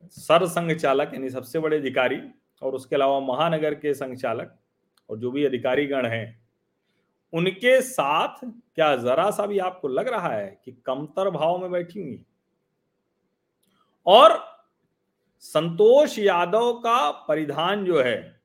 सर 0.08 0.46
संघ 0.46 0.72
चालक, 0.72 1.10
यानी 1.14 1.30
सबसे 1.30 1.58
बड़े 1.58 1.76
अधिकारी, 1.76 2.20
और 2.62 2.74
उसके 2.74 2.96
अलावा 2.96 3.20
महानगर 3.20 3.74
के 3.74 3.94
संघ 3.94 4.16
चालक, 4.16 4.56
और 5.08 5.18
जो 5.18 5.30
भी 5.30 5.44
अधिकारी 5.44 5.86
गण 5.86 6.06
हैं, 6.06 6.40
उनके 7.32 7.80
साथ 7.82 8.44
क्या 8.44 8.94
जरा 8.96 9.30
सा 9.30 9.46
भी 9.46 9.58
आपको 9.58 9.88
लग 9.88 10.08
रहा 10.08 10.28
है 10.28 10.60
कि 10.64 10.72
कमतर 10.86 11.30
भाव 11.30 11.58
में 11.58 11.70
बैठी 11.70 12.00
हुई? 12.00 12.24
और 14.10 14.38
संतोष 15.42 16.18
यादव 16.18 16.72
का 16.74 17.10
परिधान 17.10 17.84
जो 17.84 18.00
है, 18.02 18.40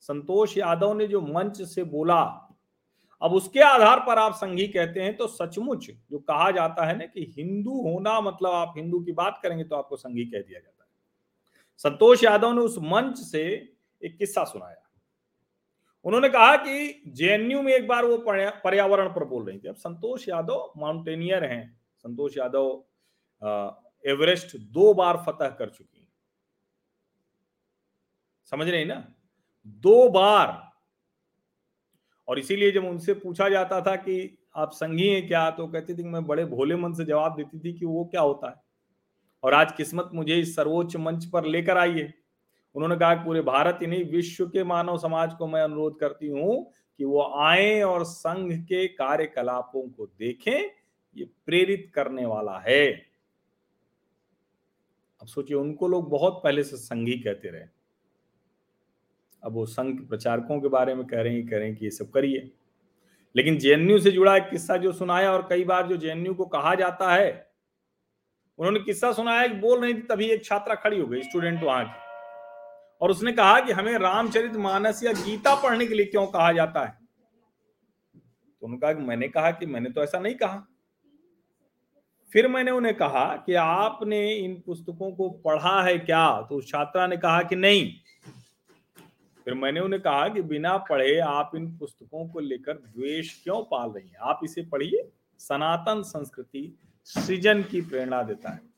संतोष 0.00 0.56
यादव 0.58 0.92
ने 0.94 1.06
जो 1.06 1.20
मंच 1.20 1.60
से 1.64 1.84
बोला, 1.84 2.22
अब 3.22 3.32
उसके 3.32 3.60
आधार 3.60 4.00
पर 4.00 4.18
आप 4.18 4.34
संघी 4.34 4.66
कहते 4.68 5.00
हैं 5.00 5.16
तो 5.16 5.26
सचमुच 5.26 5.90
जो 6.10 6.18
कहा 6.18 6.50
जाता 6.50 6.86
है 6.86 6.96
ना 6.98 7.06
कि 7.06 7.26
हिंदू 7.36 7.80
होना 7.82 8.20
मतलब 8.20 8.50
आप 8.50 8.72
हिंदू 8.76 9.00
की 9.00 9.12
बात 9.12 9.38
करेंगे 9.42 9.64
तो 9.64 9.76
आपको 9.76 9.96
संघी 9.96 10.24
कह 10.24 10.38
दिया 10.38 10.60
जाता 10.60 10.82
है। 10.82 10.90
संतोष 11.80 12.24
यादव 12.24 12.52
ने 12.52 12.60
उस 12.60 12.78
मंच 12.78 13.18
से 13.18 13.42
एक 14.02 14.16
किस्सा 14.18 14.44
सुनाया। 14.44 14.76
उन्होंने 16.04 16.28
कहा 16.28 16.56
कि 16.56 17.02
जेएनयू 17.08 17.62
में 17.62 17.72
एक 17.72 17.86
बार 17.88 18.04
वो 18.04 18.16
पर्यावरण 18.26 19.08
पर 19.08 19.24
बोल 19.24 19.44
रही 19.44 19.58
थी। 19.58 19.68
अब 19.68 19.74
संतोष 19.74 20.28
यादव 20.28 20.72
माउंटेनियर 20.76 21.44
हैं। 21.44 21.80
संतोष 21.98 22.36
यादव 22.38 22.84
एवरेस्ट 24.04 24.56
दो 24.56 24.94
बार 24.94 25.16
फतह 25.16 25.48
कर 25.48 25.68
चुकी 25.68 26.00
हैं। 26.00 26.08
समझ 28.44 28.68
रहे 28.68 28.84
ना? 28.84 29.14
दो 29.66 30.08
बार। 30.08 30.72
और 32.28 32.38
इसीलिए 32.38 32.70
जब 32.72 32.84
उनसे 32.84 33.14
पूछा 33.14 33.48
जाता 33.48 33.80
था 33.80 33.96
कि 33.96 34.38
आप 34.56 34.70
संगी 34.70 35.08
हैं 35.08 35.26
क्या 35.28 35.50
तो 35.50 35.66
कहती 35.66 35.94
थी 35.94 36.02
मैं 36.02 36.24
बड़े 36.26 36.44
भोले 36.44 36.76
मन 36.76 36.92
से 36.92 37.04
जवाब 37.04 37.36
देती 37.36 37.58
थी 37.58 37.72
कि 37.72 37.86
वो 37.86 38.04
क्या 38.04 38.20
होता 38.20 38.48
है। 38.50 38.62
और 39.42 39.54
आज 39.54 39.72
किस्मत 39.72 40.10
मुझे 40.14 40.36
इस 40.36 40.56
सर्वोच्च 40.56 40.96
मंच 40.96 41.24
पर 41.24 41.44
लेकर 41.44 41.78
आई 41.78 41.98
है। 41.98 42.14
उन्होंने 42.74 42.96
कहा 42.96 43.14
पूरे 43.14 43.40
भारत 43.40 43.78
ही 43.82 43.86
नहीं 43.86 44.04
विश्व 44.04 44.46
के 44.46 44.64
मानव 44.64 44.98
समाज 44.98 45.34
को 45.34 45.46
मैं 45.46 45.62
अनुरोध 45.62 45.98
करती 46.00 46.28
हूँ 46.28 46.72
कि 46.98 47.04
वो 47.04 47.22
आए 47.36 47.80
और 47.82 48.04
संघ 48.04 48.52
के 48.52 48.86
कार्यकलापों 48.88 49.88
को 49.88 50.06
देखें। 50.06 50.70
ये 51.16 51.24
प्रेरित 51.46 51.90
करने 51.94 52.26
वाला 52.26 52.58
है। 52.58 53.11
अब 55.22 55.28
सोचिए, 55.28 55.56
उनको 55.56 55.88
लोग 55.88 56.10
बहुत 56.10 56.40
पहले 56.44 56.64
से 56.64 56.76
संघी 56.76 57.18
कहते 57.18 57.48
रहे। 57.48 57.62
अब 59.44 59.52
वो 59.52 59.66
संघ 59.66 60.08
प्रचारकों 60.08 60.60
के 60.60 60.68
बारे 60.68 60.94
में 60.94 61.06
कह 61.06 61.22
रहे 61.22 61.34
हैं, 61.34 61.48
कह 61.48 61.58
रहे 61.58 61.68
हैं 61.68 61.76
कि 61.76 61.84
ये 61.86 61.90
सब 61.90 62.10
करिए। 62.10 62.50
लेकिन 63.36 63.58
जेएनयू 63.58 63.98
से 63.98 64.10
जुड़ा 64.10 64.36
एक 64.36 64.42
किस्सा 64.42 64.76
जो 64.76 64.92
सुनाया 64.92 65.32
और 65.32 65.46
कई 65.50 65.64
बार 65.64 65.86
जो 65.86 65.96
जेएनयू 65.96 66.34
को 66.34 66.44
कहा 66.44 66.74
जाता 66.74 67.14
है, 67.14 67.50
उन्होंने 68.58 68.80
किस्सा 68.80 69.12
सुनाया 69.12 69.46
कि 69.46 69.54
बोल 69.54 69.80
रही 69.80 69.94
थी, 69.94 70.00
तभी 70.00 70.26
एक 70.26 70.44
छात्रा 70.44 70.74
खड़ी 70.74 71.00
हो 71.00 71.06
गई, 71.06 71.22
स्टूडेंट 71.22 71.62
वहाँ 71.62 71.84
की। 71.84 72.02
और 73.00 73.10
उसने 73.10 73.32
कहा 73.32 73.60
कि 73.60 73.72
हमें 73.72 73.98
रामचरित 73.98 74.56
मानस 74.56 75.04
या 75.04 75.12
गीता 75.12 75.54
पढ़ने 75.54 75.86
के 75.86 75.94
लिए 75.94 76.06
क्यों 76.06 76.26
कहा 76.26 76.52
जाता 76.52 76.84
है? 76.84 76.98
तो 78.60 78.66
उन्होंने 78.66 78.80
कहा 78.80 78.92
कि 78.92 79.02
मैंने 79.02 79.28
कहा 79.28 79.50
कि 79.50 79.66
मैंने 79.66 79.90
तो 79.90 80.02
ऐसा 80.02 80.18
नहीं 80.18 80.34
कहा। 80.34 80.66
फिर 82.32 82.48
मैंने 82.48 82.70
उन्हें 82.70 82.94
कहा 82.94 83.36
कि 83.36 83.54
आपने 83.54 84.34
इन 84.34 84.62
पुस्तकों 84.66 85.12
को 85.12 85.30
पढ़ा 85.30 85.82
है 85.82 85.98
क्या? 85.98 86.42
तो 86.42 86.60
छात्रा 86.60 87.06
ने 87.06 87.16
कहा 87.16 87.42
कि 87.42 87.56
नहीं। 87.56 87.94
फिर 89.44 89.54
मैंने 89.54 89.80
उन्हें 89.80 90.02
कहा 90.02 90.28
कि 90.28 90.42
बिना 90.42 90.76
पढ़े 90.76 91.18
आप 91.18 91.52
इन 91.56 91.78
पुस्तकों 91.78 92.28
को 92.28 92.40
लेकर 92.40 92.72
द्वेष 92.72 93.42
क्यों 93.42 93.62
पाल 93.62 93.90
रही 93.90 94.08
हैं? 94.08 94.16
आप 94.20 94.40
इसे 94.44 94.62
पढ़िए। 94.62 95.12
सनातन 95.38 96.02
संस्कृति 96.02 96.78
सृजन 97.04 97.62
की 97.62 97.80
प्रेरणा 97.80 98.22
देता 98.22 98.50
है। 98.50 98.72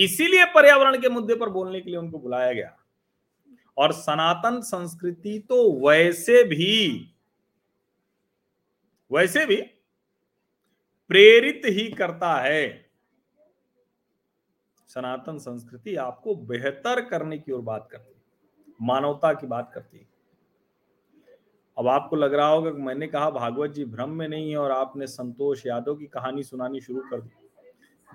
इसीलिए 0.00 0.44
पर्यावरण 0.44 1.00
के 1.00 1.08
मुद्दे 1.08 1.34
पर 1.34 1.48
बोलने 1.48 1.80
के 1.80 1.90
लिए 1.90 1.98
उनको 1.98 2.18
बुलाया 2.18 2.52
गया। 2.52 2.76
और 3.78 3.92
सनातन 3.92 4.60
संस्कृति 4.60 5.46
तो 5.48 5.88
वैसे 5.88 6.44
भी 6.44 7.10
वैसे 9.12 9.46
भी 9.46 9.62
प्रेरित 11.10 11.62
ही 11.66 11.88
करता 11.90 12.34
है। 12.36 12.90
सनातन 14.88 15.38
संस्कृति 15.38 15.96
आपको 15.96 16.34
बेहतर 16.34 17.00
करने 17.00 17.38
की 17.38 17.52
ओर 17.52 17.60
बात 17.60 17.88
करती 17.90 18.12
है, 18.12 18.20
मानवता 18.82 19.32
की 19.32 19.46
बात 19.46 19.70
करती 19.74 19.98
है। 19.98 20.06
अब 21.78 21.88
आपको 21.88 22.16
लग 22.16 22.34
रहा 22.34 22.46
होगा 22.46 22.70
कि 22.70 22.82
मैंने 22.82 23.06
कहा 23.06 23.30
भागवत 23.30 23.70
जी 23.70 23.84
भ्रम 23.84 24.10
में 24.10 24.28
नहीं 24.28 24.50
है 24.50 24.56
और 24.56 24.70
आपने 24.70 25.06
संतोष 25.06 25.66
यादव 25.66 25.94
की 25.94 26.06
कहानी 26.06 26.42
सुनानी 26.42 26.80
शुरू 26.80 27.00
कर 27.00 27.20
दी। 27.20 27.30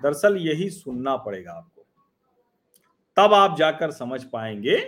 दरअसल 0.02 0.36
यही 0.36 0.70
सुनना 0.70 1.16
पड़ेगा 1.16 1.52
आपको। 1.52 1.86
तब 3.16 3.34
आप 3.34 3.56
जाकर 3.58 3.90
समझ 3.90 4.24
पाएँगे 4.24 4.78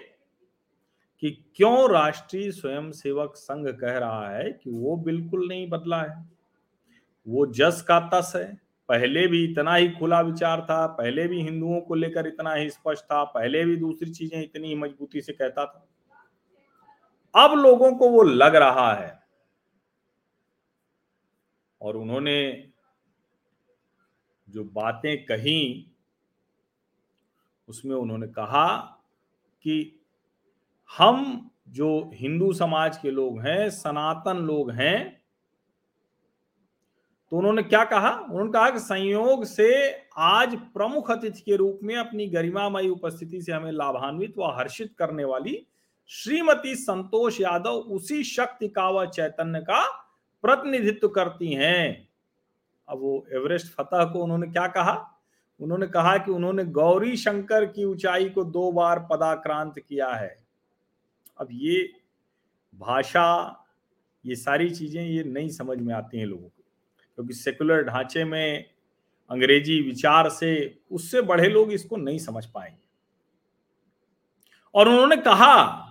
कि 1.22 1.30
क्यों 1.56 1.90
राष्ट्रीय 1.90 2.50
स्वयंसेवक 2.52 3.36
संघ 3.36 3.68
कह 3.68 3.98
रहा 3.98 4.28
है 4.30 4.52
कि 4.52 4.70
वो 4.70 4.96
बिल्कुल 4.96 5.48
नहीं 5.48 5.68
बदला 5.68 6.02
है। 6.02 6.32
वो 7.28 7.46
जस 7.46 7.84
का 7.88 8.00
तस 8.00 8.32
है। 8.36 8.60
पहले 8.88 9.26
भी 9.26 9.44
इतना 9.44 9.74
ही 9.74 9.90
खुला 9.90 10.20
विचार 10.20 10.62
था, 10.62 10.86
पहले 10.86 11.28
भी 11.28 11.42
हिंदुओं 11.42 11.80
को 11.80 11.94
लेकर 11.94 12.26
इतना 12.26 12.54
ही 12.54 12.70
स्पष्ट 12.70 13.04
था, 13.04 13.24
पहले 13.24 13.64
भी 13.64 13.76
दूसरी 13.76 14.10
चीज़ें 14.10 14.42
इतनी 14.42 14.68
ही 14.68 14.74
मजबूती 14.74 15.20
से 15.20 15.32
कहता 15.32 15.66
था। 15.66 15.88
अब 17.44 17.58
लोगों 17.58 17.94
को 17.94 18.10
वो 18.10 18.22
लग 18.22 18.56
रहा 18.56 18.94
है। 18.94 19.22
और 21.82 21.96
उन्होंने 21.96 22.68
जो 24.48 24.64
बातें 24.64 25.24
कही, 25.24 25.90
उसमें 27.68 27.96
उन्होंने 27.96 28.26
कहा 28.26 28.78
कि 29.62 30.00
हम 30.98 31.50
जो 31.68 32.10
हिंदू 32.14 32.52
समाज 32.52 32.98
के 32.98 33.10
लोग 33.10 33.40
हैं, 33.40 33.70
सनातन 33.70 34.36
लोग 34.36 34.70
हैं 34.70 35.21
तो 37.32 37.36
उन्होंने 37.38 37.62
क्या 37.62 37.84
कहा? 37.84 38.10
उन्होंने 38.10 38.52
कहा 38.52 38.70
कि 38.70 38.78
संयोग 38.78 39.44
से 39.44 39.90
आज 40.18 40.56
प्रमुख 40.56 41.10
अतिथि 41.10 41.40
के 41.40 41.56
रूप 41.56 41.78
में 41.82 41.94
अपनी 41.96 42.26
गरिमामयी 42.26 42.88
उपस्थिति 42.88 43.42
से 43.42 43.52
हमें 43.52 43.72
लाभान्वित 43.72 44.34
व 44.38 44.44
हर्षित 44.44 44.94
करने 44.98 45.24
वाली 45.24 45.66
श्रीमती 46.08 46.74
संतोष 46.74 47.40
यादव 47.40 47.70
उसी 47.70 48.24
शक्ति 48.24 48.68
का 48.68 48.88
व 48.90 49.06
चैतन्य 49.06 49.60
का 49.60 49.80
प्रतिनिधित्व 50.42 51.08
करती 51.08 51.52
हैं। 51.52 52.08
अब 52.88 52.98
वो 52.98 53.26
एवरेस्ट 53.32 53.72
फतह 53.72 54.04
को 54.04 54.22
उन्होंने 54.22 54.46
क्या 54.46 54.66
कहा? 54.66 55.20
उन्होंने 55.60 55.86
कहा 55.86 56.16
कि 56.16 56.30
उन्होंने 56.30 56.64
गौरी 56.64 57.16
शंकर 57.16 57.64
की 57.64 57.84
ऊंचाई 57.84 58.28
को 58.28 58.44
दो 58.44 58.72
बार 58.72 59.08
पदाक्रांत 59.12 59.78
किया 59.78 60.08
है। 60.08 60.36
अब 61.40 61.48
ये 61.52 61.92
भाषा, 62.74 63.64
ये 64.26 64.34
सारी 64.34 64.70
चीज़ें 64.70 65.04
ये 65.04 65.24
नहीं 65.24 65.48
समझ 65.48 65.78
में 65.78 65.94
आती 65.94 66.18
हैं 66.18 66.26
लोगों 66.26 66.48
को। 66.48 66.61
क्योंकि 67.18 67.34
सेकुलर 67.34 67.82
ढांचे 67.82 68.24
में 68.24 68.64
अंग्रेज़ी 69.30 69.80
विचार 69.82 70.28
से 70.28 70.80
उससे 70.90 71.20
बड़े 71.22 71.48
लोग 71.48 71.72
इसको 71.72 71.96
नहीं 71.96 72.18
समझ 72.18 72.44
पाएँगे। 72.46 72.80
और 74.74 74.88
उन्होंने 74.88 75.16
कहा 75.16 75.88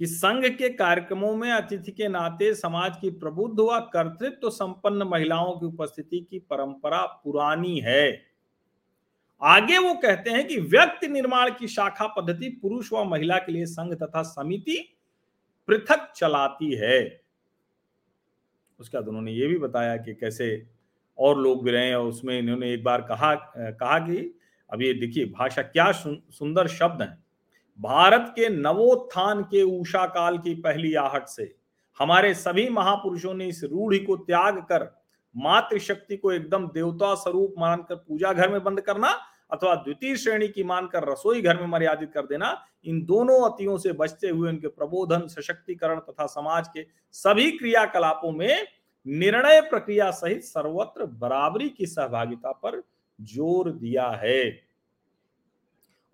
कि 0.00 0.06
संघ 0.06 0.44
के 0.46 0.68
कार्यक्रमों 0.68 1.34
में 1.36 1.50
अतिथि 1.50 1.92
के 1.92 2.08
नाते 2.08 2.54
समाज 2.54 2.96
की 3.00 3.10
प्रबुद्ध 3.10 3.60
व 3.60 3.78
कर्तृत्व 3.92 4.38
तो 4.42 4.50
संपन्न 4.50 5.02
महिलाओं 5.02 5.52
की 5.52 5.66
उपस्थिति 5.66 6.20
की 6.20 6.38
परंपरा 6.40 7.04
पुरानी 7.24 7.78
है। 7.80 8.28
आगे 9.42 9.78
वो 9.78 9.94
कहते 9.94 10.30
हैं 10.30 10.46
कि 10.46 10.60
व्यक्ति 10.60 11.08
निर्माण 11.08 11.50
की 11.50 11.68
शाखा 11.68 12.06
पद्धति 12.06 12.48
पुरुष 12.62 12.92
व 12.92 13.04
महिला 13.04 13.38
के 13.38 13.52
लिए 13.52 13.66
संघ 13.66 13.92
तथा 13.94 14.22
समिति 14.22 14.76
पृथक 15.68 16.12
चलाती 16.16 16.74
है। 16.74 17.27
उसके 18.80 18.96
बाद 18.98 19.08
उन्होंने 19.08 19.32
ये 19.32 19.46
भी 19.46 19.58
बताया 19.58 19.96
कि 19.96 20.14
कैसे 20.14 20.66
और 21.18 21.38
लोग 21.38 21.64
भी 21.64 21.70
रहे 21.70 21.94
और 21.94 22.06
उसमें 22.06 22.38
इन्होंने 22.38 22.72
एक 22.74 22.84
बार 22.84 23.00
कहा 23.00 23.34
कहा 23.56 23.98
कि 23.98 24.34
अब 24.70 24.82
ये 24.82 24.92
देखिए, 24.94 25.24
भाषा 25.24 25.62
क्या 25.62 25.90
सुंदर 25.92 26.66
शब्द 26.66 27.02
है। 27.02 27.18
भारत 27.78 28.32
के 28.36 28.48
नवोत्थान 28.48 29.42
के 29.42 29.62
ऊषा 29.62 30.06
काल 30.06 30.38
की 30.38 30.54
पहली 30.54 30.94
आहट 30.94 31.26
से 31.26 31.54
हमारे 32.00 32.34
सभी 32.34 32.68
महापुरुषों 32.68 33.34
ने 33.34 33.46
इस 33.46 33.64
रूढ़ी 33.64 33.98
को 33.98 34.16
त्याग 34.16 34.58
कर 34.58 34.86
मातृशक्ति 35.36 36.16
को 36.16 36.32
एकदम 36.32 36.66
देवता 36.66 37.14
स्वरूप 37.14 37.54
मानकर 37.58 37.94
पूजा 37.94 38.32
घर 38.32 38.48
में 38.48 38.62
बंद 38.64 38.80
करना 38.80 39.16
अथवा 39.50 39.74
द्वितीय 39.74 40.16
श्रेणी 40.16 40.48
की 40.48 40.62
मानकर 40.62 41.08
रसोई 41.10 41.42
घर 41.42 41.60
में 41.60 41.66
मर्यादित 41.66 42.12
कर 42.12 42.26
देना, 42.26 42.64
इन 42.84 43.04
दोनों 43.04 43.40
अतियों 43.50 43.76
से 43.78 43.92
बचते 43.92 44.28
हुए 44.28 44.48
उनके 44.48 44.68
प्रबोधन, 44.68 45.26
सशक्तिकरण 45.26 46.00
तथा 46.00 46.26
समाज 46.26 46.68
के 46.68 46.86
सभी 47.12 47.50
क्रियाकलापों 47.50 48.32
में 48.32 48.66
निर्णय 49.06 49.60
प्रक्रिया 49.60 50.10
सहित 50.10 50.42
सर्वत्र 50.44 51.06
बराबरी 51.06 51.68
की 51.68 51.86
सहभागिता 51.86 52.52
पर 52.52 52.82
ज़ोर 53.20 53.70
दिया 53.72 54.08
है। 54.24 54.68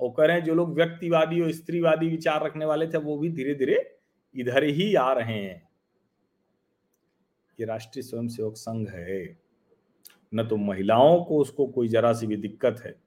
और 0.01 0.11
करें 0.11 0.43
जो 0.45 0.55
लोग 0.55 0.75
व्यक्तिवादी 0.75 1.41
और 1.41 1.53
स्त्रीवादी 1.53 2.09
विचार 2.09 2.45
रखने 2.45 2.65
वाले 2.65 2.87
थे, 2.87 2.99
वो 2.99 3.19
भी 3.19 3.29
धीरे 3.29 3.55
धीरे 3.55 3.99
इधर 4.35 4.65
ही 4.65 4.95
आ 4.95 5.13
रहे 5.13 5.35
हैं। 5.35 5.69
ये 7.59 7.67
राष्ट्रीय 7.67 8.03
स्वयंसेवक 8.03 8.57
संघ 8.57 8.89
है। 8.89 9.39
न 10.35 10.47
तो 10.49 10.57
महिलाओं 10.57 11.25
को 11.25 11.39
उसको 11.39 11.67
कोई 11.67 11.89
जरा 11.89 12.13
सी 12.13 12.27
भी 12.27 12.37
दिक्कत 12.37 12.83
है। 12.85 13.04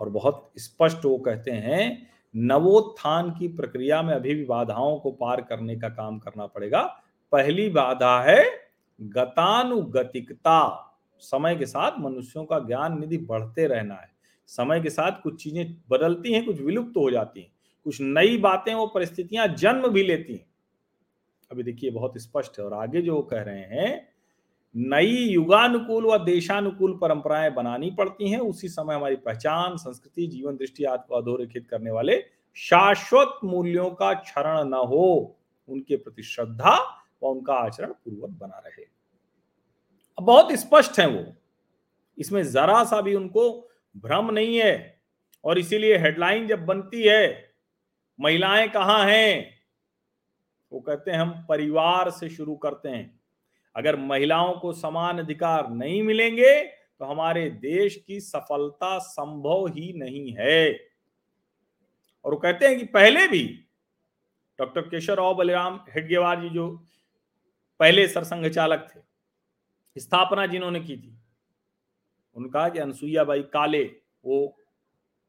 और 0.00 0.08
बहुत 0.08 0.52
स्पष्ट 0.56 1.04
वो 1.04 1.18
कहते 1.18 1.50
हैं, 1.50 2.10
नवोत्थान 2.36 3.30
की 3.30 3.48
प्रक्रिया 3.48 4.02
में 4.02 4.14
अभी 4.14 4.34
भी 4.34 4.44
बाधाओं 4.44 4.98
को 4.98 5.10
पार 5.10 5.40
करने 5.40 5.76
का 5.76 5.88
काम 5.88 6.18
करना 6.18 6.46
पड़ेगा। 6.46 6.82
पहली 7.32 7.68
बाधा 7.68 8.22
है 8.22 8.44
गतानुगतिकता। 9.02 10.86
समय 11.18 11.56
के 11.56 11.66
साथ 11.66 11.92
मनुष्यों 11.98 12.44
का 12.44 12.58
ज्ञान 12.58 13.00
निधि 13.00 13.18
बढ़ते 13.18 13.66
रहना 13.66 13.94
है। 13.94 14.10
समय 14.46 14.80
के 14.80 14.90
साथ 14.90 15.22
कुछ 15.22 15.42
चीज़ें 15.42 15.76
बदलती 15.90 16.32
हैं, 16.32 16.46
कुछ 16.46 16.60
विलुप्त 16.60 16.96
हो 16.96 17.10
जाती 17.10 17.40
हैं। 17.40 17.52
कुछ 17.84 18.00
नई 18.00 18.38
बातें 18.38 18.74
वो 18.74 18.86
परिस्थितियाँ 18.86 19.48
जन्म 19.48 19.88
भी 19.88 20.02
लेती 20.02 20.32
हैं। 20.32 20.46
अभी 21.52 21.62
देखिए, 21.62 21.90
बहुत 21.90 22.18
स्पष्ट 22.18 22.58
है 22.58 22.64
और 22.64 22.72
आगे 22.72 23.02
जो 23.02 23.22
कह 23.22 23.42
रहे 23.42 23.60
हैं 23.60 24.09
नई 24.76 25.06
युगानुकूल 25.06 26.04
व 26.04 26.18
देशानुकूल 26.18 26.98
परंपराएँ 27.02 27.50
बनानी 27.50 27.90
पड़ती 27.90 28.30
हैं। 28.30 28.38
उसी 28.38 28.68
समय 28.68 28.94
हमारी 28.94 29.16
पहचान, 29.16 29.76
संस्कृति, 29.76 30.26
जीवन 30.26 30.56
दृष्टि 30.56 30.84
को 30.88 31.14
अधोरेखित 31.14 31.68
करने 31.70 31.90
वाले 31.90 32.24
शाश्वत 32.54 33.38
मूल्यों 33.44 33.90
का 33.90 34.14
क्षरण 34.14 34.68
न 34.68 34.74
हो, 34.74 35.38
उनके 35.68 35.96
प्रति 35.96 36.22
श्रद्धा 36.22 37.04
व 37.22 37.26
उनका 37.26 37.54
आचरण 37.54 37.92
पूर्वक 37.92 38.30
बना 38.30 38.58
रहे। 38.58 38.82
अब 40.18 40.24
बहुत 40.24 40.52
स्पष्ट 40.52 41.00
है 41.00 41.06
वो। 41.06 41.36
इसमें 42.18 42.42
जरा 42.42 42.84
सा 42.84 43.00
भी 43.00 43.14
उनको 43.14 43.70
भ्रम 43.96 44.30
नहीं 44.30 44.58
है 44.58 45.02
और 45.44 45.58
इसीलिए 45.58 45.98
हेडलाइन 45.98 46.46
जब 46.46 46.66
बनती 46.66 47.02
है, 47.02 47.54
महिलाएँ 48.20 48.68
कहाँ 48.68 49.04
हैं? 49.04 49.50
वो 50.72 50.80
कहते 50.80 51.10
हैं, 51.10 51.18
हम 51.18 51.46
परिवार 51.48 52.10
से 52.10 52.28
शुरू 52.28 52.56
करते 52.56 52.88
हैं। 52.88 53.19
अगर 53.76 53.96
महिलाओं 53.96 54.52
को 54.52 54.72
समान 54.72 55.18
अधिकार 55.18 55.70
नहीं 55.70 56.02
मिलेंगे 56.02 56.60
तो 56.64 57.04
हमारे 57.04 57.48
देश 57.50 57.96
की 58.06 58.20
सफलता 58.20 58.98
संभव 58.98 59.66
ही 59.68 59.92
नहीं 59.92 60.32
है। 60.38 60.72
और 62.24 62.32
वो 62.32 62.38
कहते 62.38 62.66
हैं 62.66 62.78
कि 62.78 62.84
पहले 62.86 63.26
भी 63.28 63.42
डॉक्टर 64.58 64.80
केशव 64.80 65.14
राव 65.14 65.34
बलिराम 65.34 65.78
हेडगेवार 65.88 66.40
जी 66.40 66.48
जो 66.48 66.68
पहले 67.80 68.06
सरसंघ 68.08 68.46
चालक 68.46 68.86
थे, 68.90 69.00
स्थापना 69.96 70.46
जिन्होंने 70.46 70.80
की 70.80 70.96
थी 70.96 71.16
उनका 72.36 72.68
कि 72.68 72.78
अनसुईया 72.78 73.24
बाई 73.24 73.42
काले 73.52 73.82
वो 74.24 74.56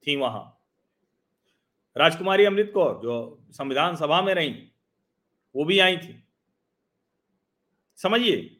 थी 0.07 0.15
वहाँ। 0.15 0.43
राजकुमारी 1.95 2.45
अमृत 2.45 2.71
कौर 2.73 2.99
जो 3.03 3.15
संविधान 3.51 3.95
सभा 3.95 4.21
में 4.21 4.33
रही, 4.33 4.51
वो 5.55 5.65
भी 5.65 5.79
आई 5.79 5.97
थी। 5.97 6.13
समझिए। 8.03 8.57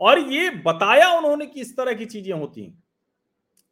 और 0.00 0.18
ये 0.32 0.50
बताया 0.64 1.10
उन्होंने 1.10 1.46
कि 1.46 1.60
इस 1.60 1.76
तरह 1.76 1.92
की 1.92 2.04
चीज़ें 2.06 2.32
होती 2.32 2.64
हैं। 2.64 2.82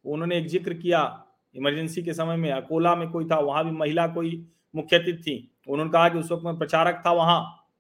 उन्होंने 0.05 0.39
एक 0.39 0.47
ज़िक्र 0.49 0.75
किया, 0.75 1.25
इमरजेंसी 1.55 2.03
के 2.03 2.15
समय 2.15 2.37
में 2.37 2.51
अकोला 2.53 2.95
में 2.97 3.09
कोई 3.11 3.25
था, 3.25 3.39
वहाँ 3.39 3.65
भी 3.65 3.71
महिला 3.71 4.07
कोई 4.07 4.47
मुख्य 4.75 4.99
अतिथि 4.99 5.23
थी। 5.23 5.51
उन्होंने 5.69 5.91
कहा 5.93 6.09
कि 6.09 6.19
उस 6.19 6.31
वक्त 6.33 6.45
में 6.45 6.59
प्रचारक 6.59 7.03
था 7.07 7.13
वहाँ, 7.13 7.71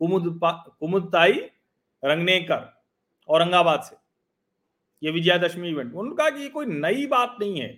कुमुद 0.00 0.38
कुमुदताई 0.44 1.32
रंगनेकर, 2.02 2.72
औरंगाबाद 3.28 3.82
से। 3.82 3.96
ये 5.02 5.10
विजयादशमी 5.10 5.68
इवेंट 5.68 5.88
उन्होंने 5.88 6.16
कहा 6.16 6.30
कि 6.30 6.42
ये 6.42 6.48
कोई 6.48 6.66
नई 6.66 7.06
बात 7.06 7.36
नहीं 7.40 7.60
है। 7.60 7.68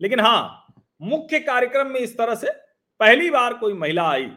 लेकिन 0.00 0.20
हाँ 0.20 0.66
मुख्य 1.02 1.38
कार्यक्रम 1.40 1.86
में 1.86 2.00
इस 2.00 2.16
तरह 2.18 2.34
से 2.34 2.50
पहली 3.00 3.30
बार 3.30 3.54
कोई 3.54 3.72
महिला 3.74 4.08
आई। 4.08 4.30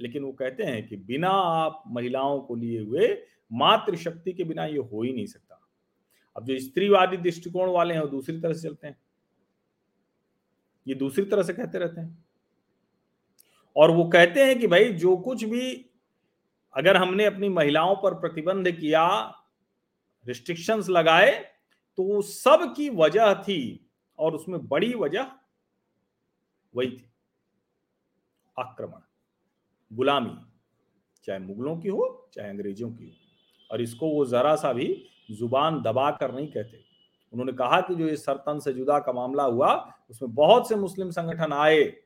लेकिन 0.00 0.24
वो 0.24 0.32
कहते 0.32 0.62
हैं 0.62 0.88
कि 0.88 0.96
बिना 0.96 1.30
आप 1.30 1.82
महिलाओं 1.86 2.40
को 2.40 2.54
लिए 2.54 2.80
हुए 2.80 3.22
मातृशक्ति 3.52 4.32
के 4.32 4.44
बिना 4.44 4.64
ये 4.64 4.78
हो 4.78 5.02
ही 5.02 5.12
नहीं 5.12 5.26
सकता। 5.26 5.60
अब 6.36 6.44
जो 6.44 6.58
स्त्रीवादी 6.58 7.16
दृष्टिकोण 7.16 7.70
वाले 7.70 7.94
हैं 7.94 8.00
वो 8.00 8.06
दूसरी 8.06 8.40
तरह 8.40 8.52
से 8.52 8.68
चलते 8.68 8.86
हैं। 8.86 8.96
ये 10.88 10.94
दूसरी 10.94 11.24
तरह 11.24 11.42
से 11.42 11.52
कहते 11.52 11.78
रहते 11.78 12.00
हैं। 12.00 12.24
और 13.76 13.90
वो 13.90 14.04
कहते 14.04 14.44
हैं 14.44 14.58
कि 14.58 14.66
भाई 14.66 14.92
जो 14.92 15.16
कुछ 15.16 15.44
भी 15.44 15.90
अगर 16.74 16.96
हमने 16.96 17.24
अपनी 17.24 17.48
महिलाओं 17.48 17.96
पर 17.96 18.14
प्रतिबंध 18.14 18.70
किया 18.70 19.06
रिस्ट्रिक्शंस 20.26 20.88
लगाए 20.88 21.50
तो 21.96 22.02
वो 22.02 22.22
सब 22.22 22.74
की 22.76 22.90
वजह 22.90 23.34
थी 23.34 23.90
और 24.18 24.34
उसमें 24.34 24.68
बड़ी 24.68 24.94
वजह 24.94 25.26
वही 26.74 26.90
थी। 26.90 27.10
आक्रमण। 28.58 29.00
गुलामी, 29.92 30.36
चाहे 31.24 31.38
मुगलों 31.38 31.76
की 31.76 31.88
हो, 31.88 32.30
चाहे 32.34 32.48
अंग्रेज़ों 32.50 32.90
की 32.90 33.04
हो। 33.04 33.12
और 33.70 33.80
इसको 33.80 34.08
वो 34.08 34.26
जरा 34.26 34.56
सा 34.56 34.72
भी 34.72 35.06
ज़ुबान 35.30 35.82
दबा 35.82 36.10
कर 36.10 36.34
नहीं 36.34 36.48
कहते। 36.48 36.84
उन्होंने 37.32 37.52
कहा 37.52 37.80
कि 37.80 37.94
जो 37.94 38.08
ये 38.08 38.16
सरतन 38.16 38.58
से 38.58 38.72
जुदा 38.72 38.98
का 38.98 39.12
मामला 39.12 39.44
हुआ, 39.44 39.92
उसमें 40.10 40.34
बहुत 40.34 40.68
से 40.68 40.76
मुस्लिम 40.76 41.10
संगठन 41.10 41.52
आए, 41.52 41.96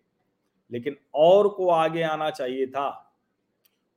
लेकिन 0.72 0.96
और 1.14 1.48
को 1.48 1.68
आगे 1.68 2.02
आना 2.02 2.30
चाहिए 2.30 2.66
था। 2.66 3.14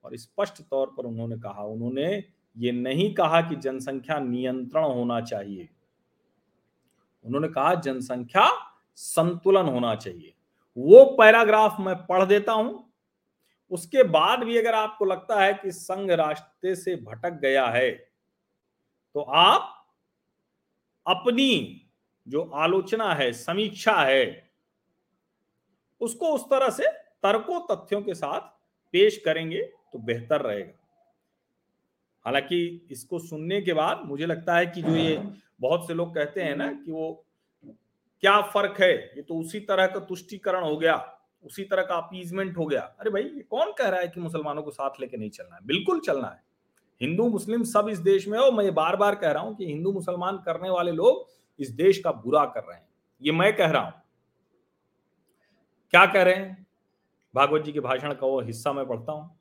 और 0.05 0.17
स्पष्ट 0.17 0.61
तौर 0.61 0.87
पर 0.97 1.05
उन्होंने 1.05 1.37
कहा, 1.37 1.63
उन्होंने 1.63 2.23
ये 2.57 2.71
नहीं 2.71 3.13
कहा 3.13 3.41
कि 3.41 3.55
जनसंख्या 3.55 4.19
नियंत्रण 4.19 4.83
होना 4.83 5.21
चाहिए। 5.21 5.69
उन्होंने 7.25 7.47
कहा, 7.47 7.75
जनसंख्या 7.75 8.49
संतुलन 8.95 9.65
होना 9.65 9.95
चाहिए। 9.95 10.33
वो 10.77 11.05
पैराग्राफ 11.05 11.79
मैं 11.79 11.95
पढ़ 11.95 12.25
देता 12.25 12.53
हूँ 12.53 12.90
उसके 13.71 14.03
बाद 14.03 14.43
भी 14.43 14.57
अगर 14.57 14.75
आपको 14.75 15.05
लगता 15.05 15.41
है 15.41 15.53
कि 15.53 15.71
संघ 15.71 16.09
रास्ते 16.11 16.75
से 16.75 16.95
भटक 16.95 17.39
गया 17.41 17.65
है 17.67 17.91
तो 19.15 19.21
आप 19.21 19.77
अपनी 21.05 21.77
जो 22.27 22.41
आलोचना 22.43 23.13
है, 23.13 23.31
समीक्षा 23.33 23.93
है, 23.93 24.51
उसको 26.01 26.33
उस 26.33 26.43
तरह 26.43 26.69
से 26.69 26.87
तर्कों 27.23 27.59
तथ्यों 27.67 28.01
के 28.01 28.13
साथ 28.13 28.41
पेश 28.93 29.17
करेंगे 29.25 29.61
तो 29.61 29.99
बेहतर 29.99 30.41
रहेगा। 30.41 30.73
हालाँकि 32.25 32.87
इसको 32.91 33.19
सुनने 33.19 33.61
के 33.61 33.73
बाद 33.73 34.01
मुझे 34.05 34.25
लगता 34.25 34.55
है 34.57 34.65
कि 34.65 34.81
जो 34.81 34.95
ये 34.95 35.17
बहुत 35.61 35.87
से 35.87 35.93
लोग 35.93 36.13
कहते 36.15 36.43
हैं 36.43 36.55
ना 36.55 36.71
कि 36.73 36.91
वो 36.91 37.25
क्या 38.23 38.39
फ़र्क 38.43 38.81
है, 38.81 38.93
ये 39.15 39.21
तो 39.21 39.39
उसी 39.39 39.59
तरह 39.59 39.87
का 39.87 39.99
तुष्टिकरण 39.99 40.63
हो 40.63 40.77
गया। 40.77 40.95
उसी 41.43 41.63
तरह 41.63 41.83
का 41.83 41.95
अपीजमेंट 41.95 42.57
हो 42.57 42.65
गया। 42.65 42.81
अरे 42.81 43.09
भाई, 43.09 43.23
ये 43.23 43.41
कौन 43.41 43.71
कह 43.71 43.89
रहा 43.89 43.99
है 43.99 44.07
कि 44.07 44.19
मुसलमानों 44.19 44.63
को 44.63 44.71
साथ 44.71 44.89
लेके 45.01 45.17
नहीं 45.17 45.29
चलना 45.29 45.55
है? 45.55 45.61
बिल्कुल 45.65 45.99
चलना 45.99 46.27
है। 46.27 46.43
हिंदू, 47.01 47.29
मुस्लिम 47.29 47.63
सब 47.63 47.87
इस 47.89 47.97
देश 47.97 48.27
में 48.27 48.39
हो। 48.39 48.51
मैं 48.51 48.73
बार 48.73 48.95
बार 48.95 49.15
कह 49.15 49.31
रहा 49.31 49.43
हूँ 49.43 49.55
कि 49.55 49.65
हिंदू, 49.65 49.91
मुसलमान 49.91 50.37
करने 50.37 50.69
वाले 50.69 50.91
लोग 50.91 51.27
इस 51.59 51.69
देश 51.69 51.99
का 51.99 52.11
बुरा 52.11 52.45
कर 52.45 52.63
रहे 52.63 52.77
हैं। 52.77 52.87
ये 53.21 53.31
मैं 53.31 53.55
कह 53.55 53.69
रहा 53.71 53.81
हूँ। 53.81 53.93
क्या 55.89 56.05
कह 56.05 56.23
रहे 56.23 56.35
हैं? 56.35 56.67
भागवत 57.35 57.61
जी 57.61 57.71
के 57.71 57.79
भाषण 57.79 58.13
का 58.13 58.27
वो 58.27 58.41
हिस्सा 58.41 58.73
मैं 58.73 58.87
पढ़ता 58.87 59.11
हूँ। 59.11 59.37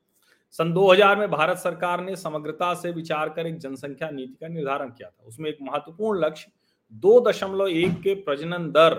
सन 0.51 0.73
2000 0.73 1.17
में 1.17 1.31
भारत 1.31 1.57
सरकार 1.57 2.01
ने 2.01 2.15
समग्रता 2.15 2.73
से 2.73 2.91
विचार 2.91 3.29
कर 3.29 3.47
एक 3.47 3.57
जनसंख्या 3.57 4.09
नीति 4.09 4.37
का 4.41 4.47
निर्धारण 4.47 4.89
किया 4.89 5.09
था। 5.09 5.23
उसमें 5.23 5.49
एक 5.49 5.57
महत्वपूर्ण 5.61 6.19
लक्ष्य 6.19 6.51
दो 6.93 7.19
दशमलव 7.21 7.67
एक 7.67 8.01
के 8.01 8.13
प्रजनन 8.13 8.71
दर 8.71 8.93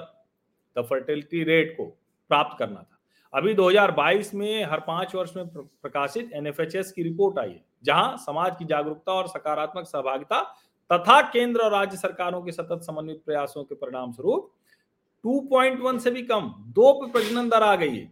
द 0.79 0.83
फर्टिलिटी 0.83 1.45
रेट 1.45 1.75
को 1.77 1.85
प्राप्त 2.29 2.59
करना 2.59 2.83
था। 2.83 2.92
अभी 3.35 3.55
2022 3.55 4.33
में 4.35 4.65
हर 4.65 4.81
पाँच 4.81 5.15
वर्ष 5.15 5.31
में 5.37 5.47
प्रकाशित 5.49 6.33
एनएफएचएस 6.33 6.91
की 6.93 7.03
रिपोर्ट 7.03 7.39
आई 7.39 7.49
है, 7.49 7.65
जहाँ 7.85 8.17
समाज 8.17 8.57
की 8.59 8.65
जागरूकता 8.65 9.13
और 9.13 9.29
सकारात्मक 9.29 9.87
सहभागिता 9.87 10.43
तथा 10.91 11.21
केंद्र 11.23 11.61
और 11.61 11.71
राज्य 11.73 11.97
सरकारों 11.97 12.43
के 12.43 12.53
सतत 12.53 12.81
समन्वित 12.83 13.23
प्रयासों 13.27 13.65
के 13.65 13.75
परिणाम 13.75 14.13
स्वरूप 14.13 14.51
2.1 15.25 15.99
से 15.99 16.11
भी 16.11 16.23
कम 16.23 16.53
दो 16.69 16.93
प्रजनन 17.07 17.49
दर 17.49 17.63
आ 17.63 17.75
गई 17.77 17.97
है, 17.97 18.11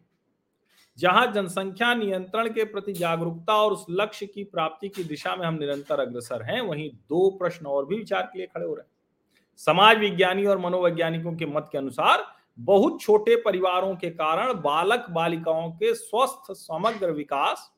जहाँ 0.98 1.26
जनसंख्या 1.32 1.94
नियंत्रण 1.94 2.48
के 2.48 2.64
प्रति 2.64 2.92
जागरूकता 2.92 3.54
और 3.54 3.72
उस 3.72 3.86
लक्ष्य 3.90 4.26
की 4.26 4.44
प्राप्ति 4.44 4.88
की 4.88 5.04
दिशा 5.04 5.36
में 5.36 5.46
हम 5.46 5.54
निरंतर 5.54 6.00
अग्रसर 6.00 6.42
हैं, 6.42 6.60
वहीं 6.60 6.90
दो 6.90 7.30
प्रश्न 7.30 7.66
और 7.66 7.86
भी 7.86 7.96
विचार 7.96 8.22
के 8.22 8.38
लिए 8.38 8.46
खड़े 8.46 8.66
हो 8.66 8.74
रहे 8.74 8.82
हैं। 8.82 9.56
समाज 9.60 9.98
विज्ञानी 9.98 10.46
और 10.46 10.58
मनोवैज्ञानिकों 10.58 11.32
के 11.32 11.46
मत 11.46 11.68
के 11.72 11.78
अनुसार 11.78 12.26
बहुत 12.58 13.00
छोटे 13.00 13.36
परिवारों 13.36 13.96
के 13.96 14.10
कारण 14.10 14.54
बालक 14.54 15.06
बालिकाओं 15.10 15.72
के 15.72 15.94
स्वस्थ, 15.94 16.52
समग्र 16.52 17.10
विकास, 17.10 17.72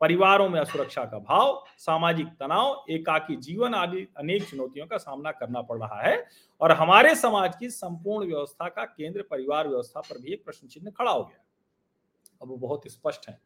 परिवारों 0.00 0.48
में 0.48 0.60
असुरक्षा 0.60 1.04
का 1.04 1.18
भाव, 1.18 1.64
सामाजिक 1.78 2.26
तनाव, 2.26 2.84
एकाकी 2.90 3.36
जीवन 3.36 3.74
आदि 3.74 4.08
अनेक 4.16 4.48
चुनौतियों 4.48 4.86
का 4.86 4.96
सामना 4.96 5.32
करना 5.32 5.62
पड़ 5.62 5.78
रहा 5.78 6.00
है। 6.02 6.26
और 6.60 6.72
हमारे 6.72 7.14
समाज 7.14 7.56
की 7.56 7.70
संपूर्ण 7.70 8.26
व्यवस्था 8.26 8.68
का 8.68 8.84
केंद्र 8.84 9.24
परिवार 9.30 9.68
व्यवस्था 9.68 10.00
पर 10.00 10.18
भी 10.18 10.32
एक 10.32 10.44
प्रश्न 10.44 10.68
चिन्ह 10.68 10.90
खड़ा 10.90 11.10
हो 11.10 11.22
गया। 11.22 11.44
अब 12.42 12.48
वो 12.48 12.56
बहुत 12.56 12.82
स्पष्ट 12.86 13.28
है। 13.28 13.40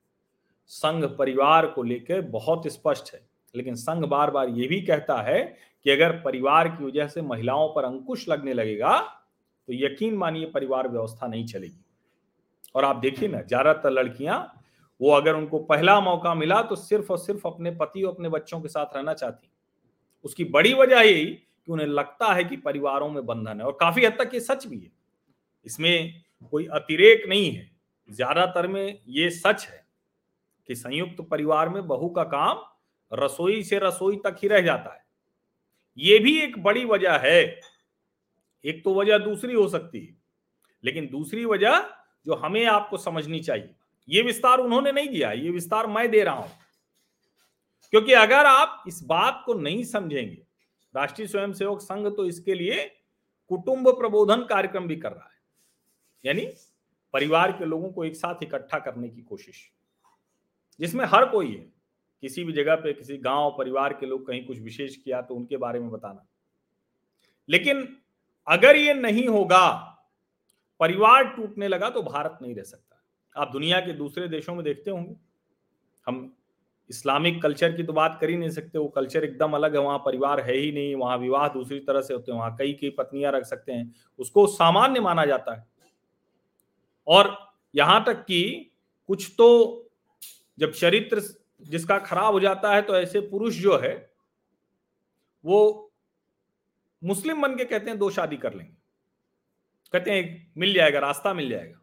संघ 0.67 1.05
परिवार 1.05 1.67
को 1.67 1.83
लेकर 1.83 2.21
बहुत 2.21 2.67
स्पष्ट 2.67 3.15
है। 3.15 3.27
लेकिन 3.55 3.75
संघ 3.75 4.05
बार 4.05 4.31
बार 4.31 4.49
ये 4.49 4.67
भी 4.67 4.83
कहता 4.83 5.23
है 5.23 5.57
कि 5.85 5.91
अगर 5.91 6.13
परिवार 6.21 6.69
की 6.69 6.85
वजह 6.85 7.07
से 7.07 7.23
महिलाओं 7.23 7.75
पर 7.75 7.85
अंकुश 7.85 8.29
लगने 8.29 8.53
लगेगा 8.53 9.20
तो 9.69 9.73
यकीन 9.75 10.15
मानिए 10.17 10.47
परिवार 10.47 10.89
व्यवस्था 10.89 11.27
नहीं 11.27 11.47
चलेगी। 11.47 11.85
और 12.75 12.85
आप 12.85 12.97
देखिए 12.97 13.29
ना, 13.29 13.41
ज़्यादातर 13.41 13.91
लड़कियाँ, 13.91 14.57
वो 15.01 15.11
अगर 15.11 15.35
उनको 15.35 15.59
पहला 15.61 16.01
मौका 16.01 16.35
मिला 16.35 16.61
तो 16.63 16.77
सिर्फ़ 16.77 17.13
और 17.13 17.19
सिर्फ़ 17.19 17.47
अपने 17.47 17.71
पति 17.73 18.03
और 18.03 18.13
अपने 18.15 18.29
बच्चों 18.29 18.61
के 18.61 18.69
साथ 18.69 18.97
रहना 18.97 19.15
चाहती। 19.15 19.49
उसकी 20.25 20.45
बड़ी 20.47 20.73
वजह 20.75 21.01
यही 21.01 21.25
कि 21.25 21.73
उन्हें 21.73 21.87
लगता 21.87 22.33
है 22.35 22.45
कि 22.45 22.57
परिवारों 22.59 23.09
में 23.09 23.25
बंधन 23.27 23.61
है। 23.61 23.67
और 23.67 23.77
काफ़ी 23.81 24.05
हद 24.05 24.17
तक 24.19 24.35
ये 24.35 24.41
सच 24.41 24.67
भी 24.67 24.79
है। 24.79 24.91
इसमें 25.67 26.23
कोई 26.53 26.67
अतिरेक 26.73 27.29
नहीं 27.29 27.51
है। 27.53 27.71
ज़्यादातर 28.09 28.67
में 28.67 28.99
ये 29.09 29.31
सच 29.31 29.67
है 29.67 29.85
कि 30.69 30.75
संयुक्त 30.75 31.27
परिवार 31.31 31.69
में 31.69 31.87
बहू 31.87 32.09
का 32.09 32.25
काम 32.27 32.63
रसोई 33.13 33.63
से 33.63 33.79
रसोई 33.79 34.17
तक 34.17 34.37
ही 34.43 34.49
रह 34.49 34.61
जाता 34.61 34.93
है। 34.95 35.05
ये 35.99 36.19
भी 36.19 36.39
एक 36.41 36.63
बड़ी 36.63 36.85
वजह 36.85 37.17
है 37.19 37.45
एक 38.65 38.83
तो 38.85 38.95
वजह 38.95 39.19
दूसरी 39.19 39.55
हो 39.55 39.67
सकती 39.69 40.01
है, 40.01 40.17
लेकिन 40.85 41.07
दूसरी 41.09 41.45
वजह 41.45 41.79
जो 42.27 42.35
हमें 42.35 42.65
आपको 42.67 42.97
समझनी 42.97 43.41
चाहिए, 43.41 43.75
ये 44.09 44.23
विस्तार 44.23 44.59
उन्होंने 44.59 44.93
नहीं 44.93 45.09
दिया, 45.09 45.31
ये 45.33 45.51
विस्तार 45.51 45.87
मैं 45.87 46.11
दे 46.11 46.23
रहा 46.25 46.35
हूँ। 46.35 46.51
क्योंकि 47.93 48.13
अगर 48.13 48.47
आप 48.47 48.85
इस 48.89 49.03
बात 49.05 49.43
को 49.47 49.55
नहीं 49.55 49.85
समझेंगे, 49.85 50.43
राष्ट्रीय 50.95 51.29
स्वयंसेवक 51.29 51.81
संघ 51.81 52.07
तो 52.09 52.25
इसके 52.27 52.55
लिए 52.55 52.85
कुटुंब 53.51 53.89
प्रबोधन 53.91 54.43
कार्यक्रम 54.45 54.87
भी 54.87 54.97
कर 54.97 55.13
रहा 55.13 55.25
है, 55.25 55.39
यानी 56.25 56.47
परिवार 57.15 57.53
के 57.53 57.65
लोगों 57.65 57.91
को 57.93 58.05
एक 58.05 58.17
साथ 58.17 58.43
इकट्ठा 58.43 58.79
करने 58.79 59.09
की 59.09 59.23
कोशिश, 59.23 59.71
जिसमें 60.81 61.05
हर 61.07 61.29
कोई 61.29 61.49
है, 61.49 61.73
किसी 62.23 62.45
भी 62.45 62.53
जगह 62.53 62.75
पे, 62.75 62.93
किसी 62.93 63.17
गाँव, 63.19 63.51
परिवार 63.59 63.93
के 63.93 64.07
लोग 64.07 64.27
कहीं 64.27 64.45
कुछ 64.47 64.59
विशेष 64.61 64.97
किया 64.97 65.21
तो 65.23 65.35
उनके 65.35 65.57
बारे 65.57 65.81
में 65.81 65.91
बताना। 65.91 66.27
लेकिन 67.49 67.83
अगर 68.51 68.77
ये 68.77 68.95
नहीं 68.95 69.27
होगा, 69.29 69.69
परिवार 70.81 71.25
टूटने 71.27 71.69
लगा 71.69 71.91
तो 71.91 72.03
भारत 72.03 72.39
नहीं 72.43 72.55
रह 72.55 72.63
सकता। 72.63 73.03
आप 73.37 73.53
दुनिया 73.53 73.81
के 73.81 73.93
दूसरे 73.93 74.29
देशों 74.29 74.55
में 74.55 74.65
देखते 74.65 74.91
होंगे। 74.91 75.17
हम 76.07 76.37
इस्लामिक 76.91 77.43
कल्चर 77.43 77.73
की 77.73 77.83
तो 77.83 77.93
बात 77.93 78.17
कर 78.21 78.31
ही 78.31 78.37
नहीं 78.37 78.51
सकते, 78.51 78.79
वो 78.79 78.89
कल्चर 78.89 79.25
एकदम 79.25 79.53
अलग 79.53 79.75
है, 79.75 79.81
वहाँ 79.81 79.99
परिवार 79.99 80.41
है 80.41 80.57
ही 80.57 80.73
नहीं, 80.73 80.95
वहाँ 80.95 81.19
विवाह 81.19 81.49
दूसरी 81.49 81.79
तरह 81.81 82.01
से 82.01 82.15
होते 82.15 82.33
हैं, 82.33 82.39
वहाँ 82.39 82.57
कई 82.57 82.73
कई 82.73 82.91
पत्नियाँ 82.91 83.33
रख 83.33 83.45
सकते 83.45 83.73
हैं, 83.73 83.93
उसको 84.19 84.47
सामान्य 84.47 85.01
माना 85.01 85.25
जाता 85.25 85.55
है। 85.55 85.67
और 87.07 87.37
यहाँ 87.75 88.05
तक 88.05 88.25
कि 88.25 88.71
कुछ 89.09 89.31
तो 89.39 89.91
जब 90.59 90.73
चरित्र 90.73 91.23
जिसका 91.63 91.99
खराब 91.99 92.33
हो 92.33 92.41
जाता 92.41 92.75
है 92.75 92.83
तो 92.83 92.97
ऐसे 92.97 93.21
पुरुष 93.21 93.55
जो 93.55 93.79
है, 93.79 94.11
वो 95.45 95.90
मुस्लिम 97.05 97.43
बन 97.43 97.57
के 97.57 97.65
कहते 97.65 97.91
हैं, 97.91 97.99
दो 97.99 98.11
शादी 98.11 98.37
कर 98.37 98.55
लेंगे। 98.55 98.73
कहते 99.93 100.11
हैं 100.11 100.53
मिल 100.59 100.75
जाएगा, 100.75 100.99
रास्ता 100.99 101.35
मिल 101.35 101.49
जाएगा। 101.51 101.81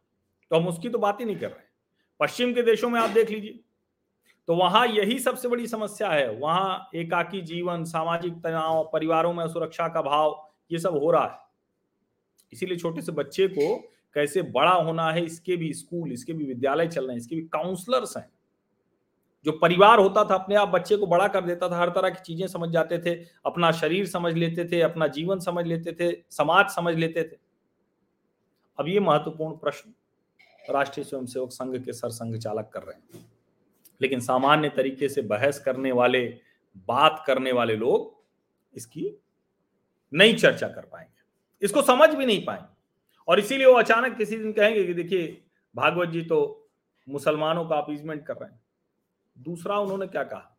तो 0.51 0.56
हम 0.56 0.67
उसकी 0.67 0.89
तो 0.89 0.99
बात 0.99 1.19
ही 1.19 1.25
नहीं 1.25 1.38
कर 1.38 1.47
रहे 1.47 1.65
पश्चिम 2.19 2.53
के 2.53 2.62
देशों 2.62 2.89
में 2.89 2.99
आप 2.99 3.10
देख 3.10 3.30
लीजिए। 3.30 3.60
तो 4.47 4.56
वहाँ 4.56 4.88
यही 4.88 5.19
सबसे 5.19 5.47
बड़ी 5.47 5.67
समस्या 5.67 6.10
है। 6.10 6.30
वहाँ 6.32 6.89
एकाकी 6.95 7.41
जीवन, 7.41 7.84
सामाजिक 7.84 8.34
तनाव, 8.34 8.89
परिवारों 8.93 9.34
में 9.34 9.47
सुरक्षा 9.47 9.88
का 9.88 10.01
भाव, 10.01 10.49
ये 10.71 10.80
सब 10.80 10.97
हो 10.97 11.12
रहा 11.12 11.25
है। 11.25 11.39
इसीलिए 12.53 12.77
छोटे 12.77 13.01
से 13.01 13.12
बच्चे 13.12 13.47
को 13.47 13.75
कैसे 14.13 14.41
बड़ा 14.41 14.71
होना 14.71 15.12
है, 15.12 15.25
इसके 15.25 15.56
भी 15.58 15.73
स्कूल, 15.73 16.12
इसके 16.12 16.34
भी 16.34 16.45
विद्यालय 16.45 16.88
चल 16.88 17.01
रहे 17.01 17.12
हैं, 17.12 17.17
इसके 17.17 17.36
भी 17.36 17.41
काउंसलर्स 17.41 18.17
हैं। 18.17 18.30
जो 19.47 19.53
परिवार 19.53 19.99
होता 19.99 20.23
था, 20.23 20.36
अपने 20.36 20.55
आप 20.55 20.67
बच्चे 20.67 20.97
को 20.97 21.07
बड़ा 21.07 21.27
कर 21.27 21.45
देता 21.45 21.69
था, 21.69 21.77
हर 21.77 21.89
तरह 21.89 22.10
की 22.10 22.21
चीज़ें 22.25 22.47
समझ 22.47 22.69
जाते 22.69 22.99
थे, 22.99 23.25
अपना 23.45 23.71
शरीर 23.71 24.07
समझ 24.07 24.33
लेते 24.33 24.65
थे, 24.65 24.81
अपना 24.81 25.07
जीवन 25.07 25.39
समझ 25.39 25.65
लेते 25.65 25.93
थे, 25.93 26.23
समाज 26.29 26.69
समझ 26.69 26.95
लेते 26.95 27.23
थे। 27.23 27.38
अब 28.79 28.88
ये 28.88 28.99
महत्वपूर्ण 28.99 29.57
प्रश्न 29.57 29.93
राष्ट्रीय 30.73 31.03
स्वयंसेवक 31.03 31.51
संघ 31.51 31.86
के 31.86 31.93
सर 31.93 32.10
संघ 32.10 32.38
चालक 32.38 32.69
कर 32.73 32.81
रहे 32.83 33.17
हैं। 33.17 33.31
लेकिन 34.01 34.19
सामान्य 34.19 34.69
तरीके 34.69 35.10
से 35.10 35.21
बहस 35.21 35.60
करने 35.60 35.91
वाले, 35.91 36.39
बात 36.77 37.23
करने 37.27 37.51
वाले 37.51 37.75
लोग 37.75 38.23
इसकी 38.77 39.21
नहीं 40.13 40.36
चर्चा 40.36 40.67
कर 40.67 40.81
पाएँगे। 40.81 41.21
इसको 41.65 41.81
समझ 41.81 42.10
भी 42.10 42.25
नहीं 42.25 42.45
पाएँगे। 42.45 42.75
और 43.27 43.39
इसीलिए 43.39 43.67
वो 43.67 43.73
अचानक 43.73 44.17
किसी 44.17 44.38
दिन 44.38 44.53
कहेंगे 44.53 44.83
कि 44.83 44.93
देखिए, 44.93 45.43
भागवत 45.75 46.10
जी 46.10 46.21
तो 46.21 46.69
मुसलमानों 47.10 47.65
का 47.65 47.75
अपीजमेंट 47.75 48.25
कर 48.25 48.33
रहे 48.33 48.49
हैं। 48.49 48.66
दूसरा 49.39 49.80
उन्होंने 49.80 50.08
क्या 50.08 50.23
कहा? 50.23 50.58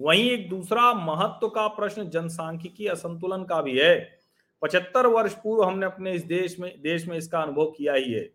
वहीं 0.00 0.30
एक 0.30 0.48
दूसरा 0.48 0.94
महत्व 0.94 1.48
का 1.48 1.68
प्रश्न 1.68 2.10
जनसांख्यिकी 2.10 2.86
असंतुलन 2.86 3.44
का 3.44 3.62
भी 3.62 3.78
है। 3.78 4.18
पचहत्तर 4.62 5.06
वर्ष 5.06 5.34
पूर्व 5.34 5.62
हमने 5.62 5.86
अपने 5.86 6.12
इस 6.12 6.22
देश 6.22 6.60
में 6.60 6.82
देश 6.82 7.08
में 7.08 7.16
इसका 7.18 7.40
अनुभव 7.40 7.66
किया 7.66 7.94
ही 7.94 8.12
है। 8.12 8.30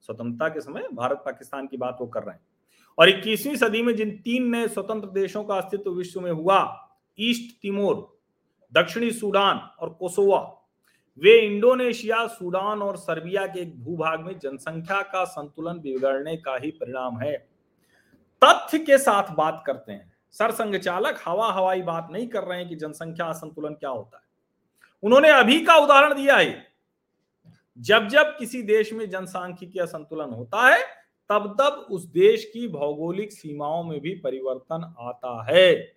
स्वतंत्रता 0.00 0.48
के 0.48 0.60
समय 0.60 0.88
भारत 0.94 1.16
पाकिस्तान 1.16 1.66
की 1.66 1.76
बात 1.76 1.98
वो 2.00 2.06
कर 2.06 2.22
रहे 2.22 2.34
हैं। 2.34 2.40
और 2.98 3.08
इक्कीसवीं 3.08 3.56
सदी 3.56 3.82
में 3.82 3.96
जिन 3.96 4.10
तीन 4.10 4.48
नए 4.48 4.68
स्वतंत्र 4.68 5.08
देशों 5.08 5.44
का 5.44 5.56
अस्तित्व 5.56 5.90
विश्व 5.90 6.20
में 6.20 6.32
हुआ, 6.32 6.90
ईस्ट 7.18 7.62
तिमोर, 7.62 8.18
दक्षिणी 8.74 9.10
सूडान 9.10 9.56
और 9.80 9.90
कोसोवा, 9.90 10.54
वे 11.18 11.38
इंडोनेशिया, 11.38 12.26
सूडान 12.26 12.82
और 12.82 12.96
सर्बिया 12.96 13.46
के 13.46 13.60
एक 13.60 13.84
भूभाग 13.84 14.20
में 14.20 14.38
जनसंख्या 14.38 15.02
का 15.02 15.24
संतुलन 15.24 15.78
बिगड़ने 15.78 16.36
का 16.36 16.56
ही 16.56 16.70
परिणाम 16.70 17.18
है। 17.18 17.48
तथ्य 18.44 18.78
के 18.78 18.98
साथ 18.98 19.34
बात 19.34 19.62
करते 19.66 19.92
हैं। 19.92 20.12
सरसंघ 20.32 20.76
चालक 20.76 21.20
हवा 21.24 21.52
हवाई 21.52 21.82
बात 21.82 22.08
नहीं 22.10 22.28
कर 22.28 22.44
रहे 22.44 22.58
हैं 22.58 22.68
कि 22.68 22.76
जनसंख्या 22.76 23.26
असंतुलन 23.26 23.74
क्या 23.74 23.90
होता 23.90 24.16
है। 24.16 24.22
उन्होंने 25.02 25.30
अभी 25.30 25.60
का 25.60 25.76
उदाहरण 25.76 26.14
दिया 26.14 26.36
है। 26.36 26.66
जब 27.78 28.08
जब 28.08 28.36
किसी 28.38 28.62
देश 28.62 28.92
में 28.92 29.10
जनसांख्यिकीय 29.10 29.82
असंतुलन 29.82 30.30
होता 30.30 30.68
है, 30.68 30.82
तब 31.30 31.56
तब 31.60 31.86
उस 31.90 32.04
देश 32.04 32.44
की 32.44 32.68
भौगोलिक 32.68 33.32
सीमाओं 33.32 33.84
में 33.84 34.00
भी 34.00 34.14
परिवर्तन 34.14 34.94
आता 34.98 35.46
है। 35.50 35.92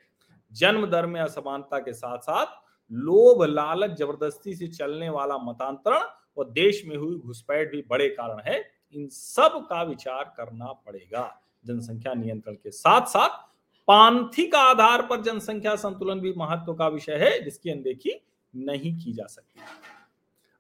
जन्म 0.54 0.86
दर 0.86 1.06
में 1.06 1.22
असमानता 1.22 1.80
के 1.80 1.94
साथ 1.94 2.18
साथ 2.18 2.46
लोभ, 2.92 3.44
लालच, 3.44 3.92
ज़बरदस्ती 3.92 4.56
से 4.56 4.68
चलने 4.68 5.10
वाला 5.10 5.38
मतांतरण 5.38 6.02
और 6.38 6.50
देश 6.50 6.86
में 6.86 6.98
हुई 6.98 7.16
घुसपैठ 7.16 7.72
भी 7.72 7.86
बड़े 7.90 8.10
कारण 8.10 8.52
है। 8.52 8.72
इन 8.94 9.08
सब 9.08 9.68
का 9.70 9.84
विचार 9.84 10.34
करना 10.38 10.66
पड़ेगा। 10.66 11.41
जनसंख्या 11.66 12.14
नियंत्रण 12.14 12.54
के 12.54 12.72
साथ 12.72 13.06
साथ 13.06 13.30
पांथिक 13.88 14.56
आधार 14.56 15.06
पर 15.08 15.22
जनसंख्या 15.22 15.76
संतुलन 15.76 16.20
भी 16.20 16.34
महत्व 16.34 16.74
का 16.74 16.88
विषय 16.88 17.16
है, 17.16 17.44
जिसकी 17.44 17.70
अनदेखी 17.70 18.22
नहीं 18.56 18.98
की 19.00 19.14
जा 19.14 19.26
सकती। 19.26 19.62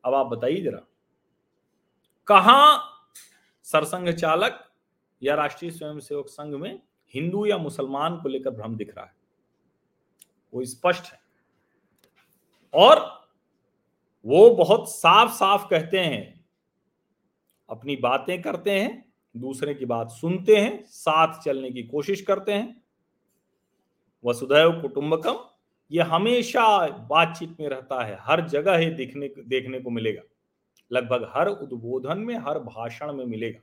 अब 0.03 0.13
आप 0.13 0.25
बताइए 0.25 0.61
जरा, 0.61 0.79
कहा 2.27 2.77
सरसंघ 3.63 4.09
चालक 4.09 4.71
या 5.23 5.35
राष्ट्रीय 5.35 5.71
स्वयंसेवक 5.71 6.27
संघ 6.27 6.55
में 6.55 6.81
हिंदू 7.13 7.45
या 7.45 7.57
मुसलमान 7.57 8.17
को 8.17 8.29
लेकर 8.29 8.49
भ्रम 8.49 8.75
दिख 8.75 8.95
रहा 8.95 9.05
है? 9.05 9.15
वो 10.53 10.65
स्पष्ट 10.65 11.11
है। 11.13 11.19
और 12.73 12.99
वो 14.25 14.49
बहुत 14.49 14.91
साफ़ 14.91 15.31
साफ़ 15.31 15.67
कहते 15.69 15.99
हैं, 15.99 16.45
अपनी 17.69 17.95
बातें 17.95 18.41
करते 18.41 18.79
हैं 18.79 19.10
दूसरे 19.37 19.73
की 19.73 19.85
बात 19.85 20.09
सुनते 20.11 20.55
हैं, 20.55 20.83
साथ 20.85 21.41
चलने 21.41 21.71
की 21.71 21.83
कोशिश 21.83 22.21
करते 22.21 22.51
हैं। 22.51 22.83
वसुधैव 24.25 24.81
कुटुंबकम, 24.81 25.35
ये 25.91 26.01
हमेशा 26.01 26.87
बातचीत 26.87 27.57
में 27.59 27.69
रहता 27.69 28.03
है, 28.03 28.17
हर 28.19 28.47
जगह 28.47 28.77
ही 28.77 28.89
दिखने, 28.89 29.27
देखने 29.27 29.79
को 29.79 29.89
मिलेगा। 29.89 30.21
लगभग 30.91 31.31
हर 31.35 31.47
उद्बोधन 31.47 32.17
में, 32.17 32.35
हर 32.35 32.59
भाषण 32.59 33.13
में 33.13 33.25
मिलेगा। 33.25 33.59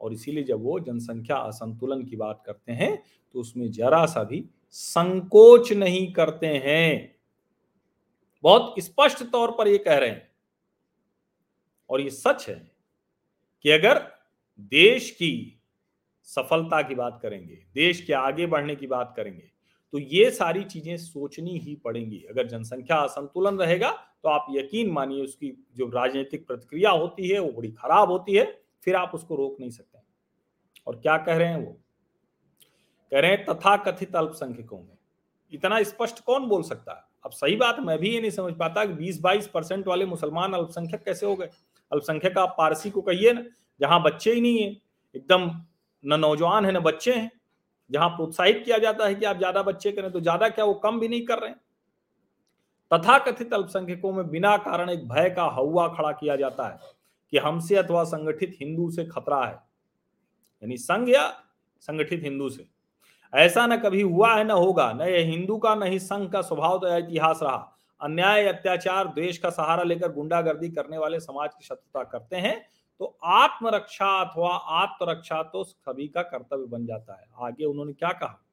और 0.00 0.12
इसीलिए 0.12 0.44
जब 0.44 0.62
वो 0.62 0.80
जनसंख्या 0.80 1.36
असंतुलन 1.36 2.04
की 2.04 2.16
बात 2.16 2.42
करते 2.46 2.72
हैं 2.72 3.02
तो 3.32 3.40
उसमें 3.40 3.70
जरा 3.70 4.06
सा 4.06 4.24
भी 4.24 4.48
संकोच 4.70 5.72
नहीं 5.72 6.12
करते 6.12 6.46
हैं। 6.46 7.16
बहुत 8.42 8.74
स्पष्ट 8.78 9.22
तौर 9.22 9.50
पर 9.50 9.68
ये 9.68 9.78
कह 9.78 9.98
रहे 9.98 10.08
हैं। 10.08 10.30
और 11.90 12.00
ये 12.00 12.10
सच 12.10 12.48
है 12.48 12.70
कि 13.62 13.70
अगर 13.70 14.19
देश 14.60 15.10
की 15.12 15.62
सफलता 16.28 16.80
की 16.82 16.94
बात 16.94 17.18
करेंगे, 17.22 17.54
देश 17.74 18.00
के 18.00 18.12
आगे 18.14 18.46
बढ़ने 18.46 18.76
की 18.76 18.86
बात 18.86 19.12
करेंगे 19.16 19.50
तो 19.92 19.98
ये 19.98 20.30
सारी 20.30 20.62
चीज़ें 20.64 20.96
सोचनी 20.96 21.58
ही 21.58 21.74
पड़ेंगी। 21.76 22.18
अगर 22.30 22.46
जनसंख्या 22.46 22.96
असंतुलन 22.98 23.58
रहेगा 23.58 23.90
तो 24.22 24.28
आप 24.28 24.46
यकीन 24.50 24.90
मानिए 24.90 25.22
उसकी 25.22 25.50
जो 25.76 25.88
राजनीतिक 25.88 26.46
प्रतिक्रिया 26.46 26.90
होती 26.90 27.28
है, 27.28 27.38
वो 27.38 27.52
बड़ी 27.52 27.70
खराब 27.72 28.10
होती 28.10 28.34
है, 28.34 28.44
फिर 28.86 28.96
आप 28.96 29.14
उसको 29.14 29.36
रोक 29.36 29.56
नहीं 29.60 29.70
सकते। 29.70 29.98
और 30.86 30.96
क्या 30.96 31.16
कह 31.18 31.36
रहे 31.36 31.48
हैं 31.48 31.56
वो? 31.56 31.72
कह 33.12 33.20
रहे 33.20 33.30
हैं 33.30 33.44
तथा 33.44 33.76
कथित 33.84 34.16
अल्पसंख्यकों 34.16 34.78
में। 34.78 34.96
इतना 35.52 35.82
स्पष्ट 35.84 36.20
कौन 36.20 36.46
बोल 36.48 36.62
सकता 36.62 36.92
है? 36.92 37.02
अब 37.24 37.30
सही 37.32 37.56
बात, 37.56 37.80
मैं 37.80 37.98
भी 37.98 38.10
ये 38.10 38.20
नहीं 38.20 38.30
समझ 38.30 38.52
पाता 38.54 38.84
कि 38.84 38.92
20-22 38.94 39.46
परसेंट 39.48 39.86
वाले 39.86 40.06
मुसलमान 40.06 40.52
अल्पसंख्यक 40.52 41.02
कैसे 41.04 41.26
हो 41.26 41.34
गए? 41.36 41.48
अल्पसंख्यक 41.92 42.38
आप 42.38 42.54
पारसी 42.58 42.90
को 42.90 43.00
कहिए 43.02 43.32
ना 43.32 43.44
जहाँ 43.80 44.02
बच्चे 44.02 44.32
ही 44.32 44.40
नहीं 44.40 44.58
है, 44.58 44.70
एकदम 45.14 45.50
न 46.04 46.20
नौजवान 46.20 46.64
है, 46.64 46.72
न 46.72 46.80
बच्चे 46.80 47.14
हैं, 47.14 47.30
जहाँ 47.90 48.08
प्रोत्साहित 48.10 48.62
किया 48.64 48.78
जाता 48.78 49.06
है 49.06 49.14
कि 49.14 49.24
आप 49.24 49.38
ज़्यादा 49.38 49.62
बच्चे 49.62 49.92
करें 49.92 50.10
तो 50.12 50.20
ज़्यादा 50.20 50.48
क्या 50.48 50.64
वो 50.64 50.74
कम 50.76 51.00
भी 51.00 51.08
नहीं 51.08 51.24
कर 51.26 51.38
रहे 51.38 51.52
तथा 52.90 53.18
कथित 53.20 53.52
अल्पसंख्यकों 53.54 54.12
में 54.12 54.28
बिना 54.30 54.56
कारण 54.58 54.90
एक 54.90 55.06
भय 55.08 55.28
का 55.30 55.44
हवा 55.54 55.86
खड़ा 55.88 56.10
किया 56.12 56.36
जाता 56.36 56.68
है 56.68 56.78
कि 57.32 57.38
हमसे 57.38 57.76
अथवा 57.76 58.02
संगठित 58.06 58.56
हिंदू 58.60 58.90
से 58.90 59.04
खतरा 59.06 59.44
है, 59.44 59.52
यानी 60.62 60.76
संघ 60.78 61.08
या 61.08 61.28
संगठित 61.82 62.22
हिंदू 62.24 62.48
से। 62.48 62.66
ऐसा 63.32 63.66
न 63.66 63.76
कभी 63.78 64.00
हुआ 64.02 64.34
है, 64.34 64.44
न 64.44 64.50
होगा, 64.50 64.92
न 64.92 65.02
यह 65.02 65.26
हिंदू 65.26 65.56
का, 65.58 65.74
न 65.74 65.82
ही 65.82 65.98
संघ 66.00 66.30
का 66.32 66.40
स्वभाव 66.42 66.78
तो 66.78 66.96
इतिहास 66.98 67.40
रहा। 67.42 67.76
अन्याय, 68.00 68.46
अत्याचार 68.46 69.08
देश 69.14 69.38
का 69.38 69.50
सहारा 69.50 69.82
लेकर 69.82 70.12
गुंडागर्दी 70.12 70.68
करने 70.70 70.98
वाले 70.98 71.20
समाज 71.20 71.50
की 71.50 71.64
शत्रुता 71.64 72.02
करते 72.04 72.36
हैं 72.38 72.60
तो 73.00 73.18
आत्मरक्षा 73.24 74.24
अथवा 74.24 74.56
आत्मरक्षा 74.56 75.42
तो 75.42 75.64
सभी 75.64 76.08
का 76.08 76.22
कर्तव्य 76.22 76.66
बन 76.66 76.86
जाता 76.86 77.20
है। 77.20 77.26
आगे 77.38 77.64
उन्होंने 77.64 77.92
क्या 77.92 78.12
कहा? 78.12 78.44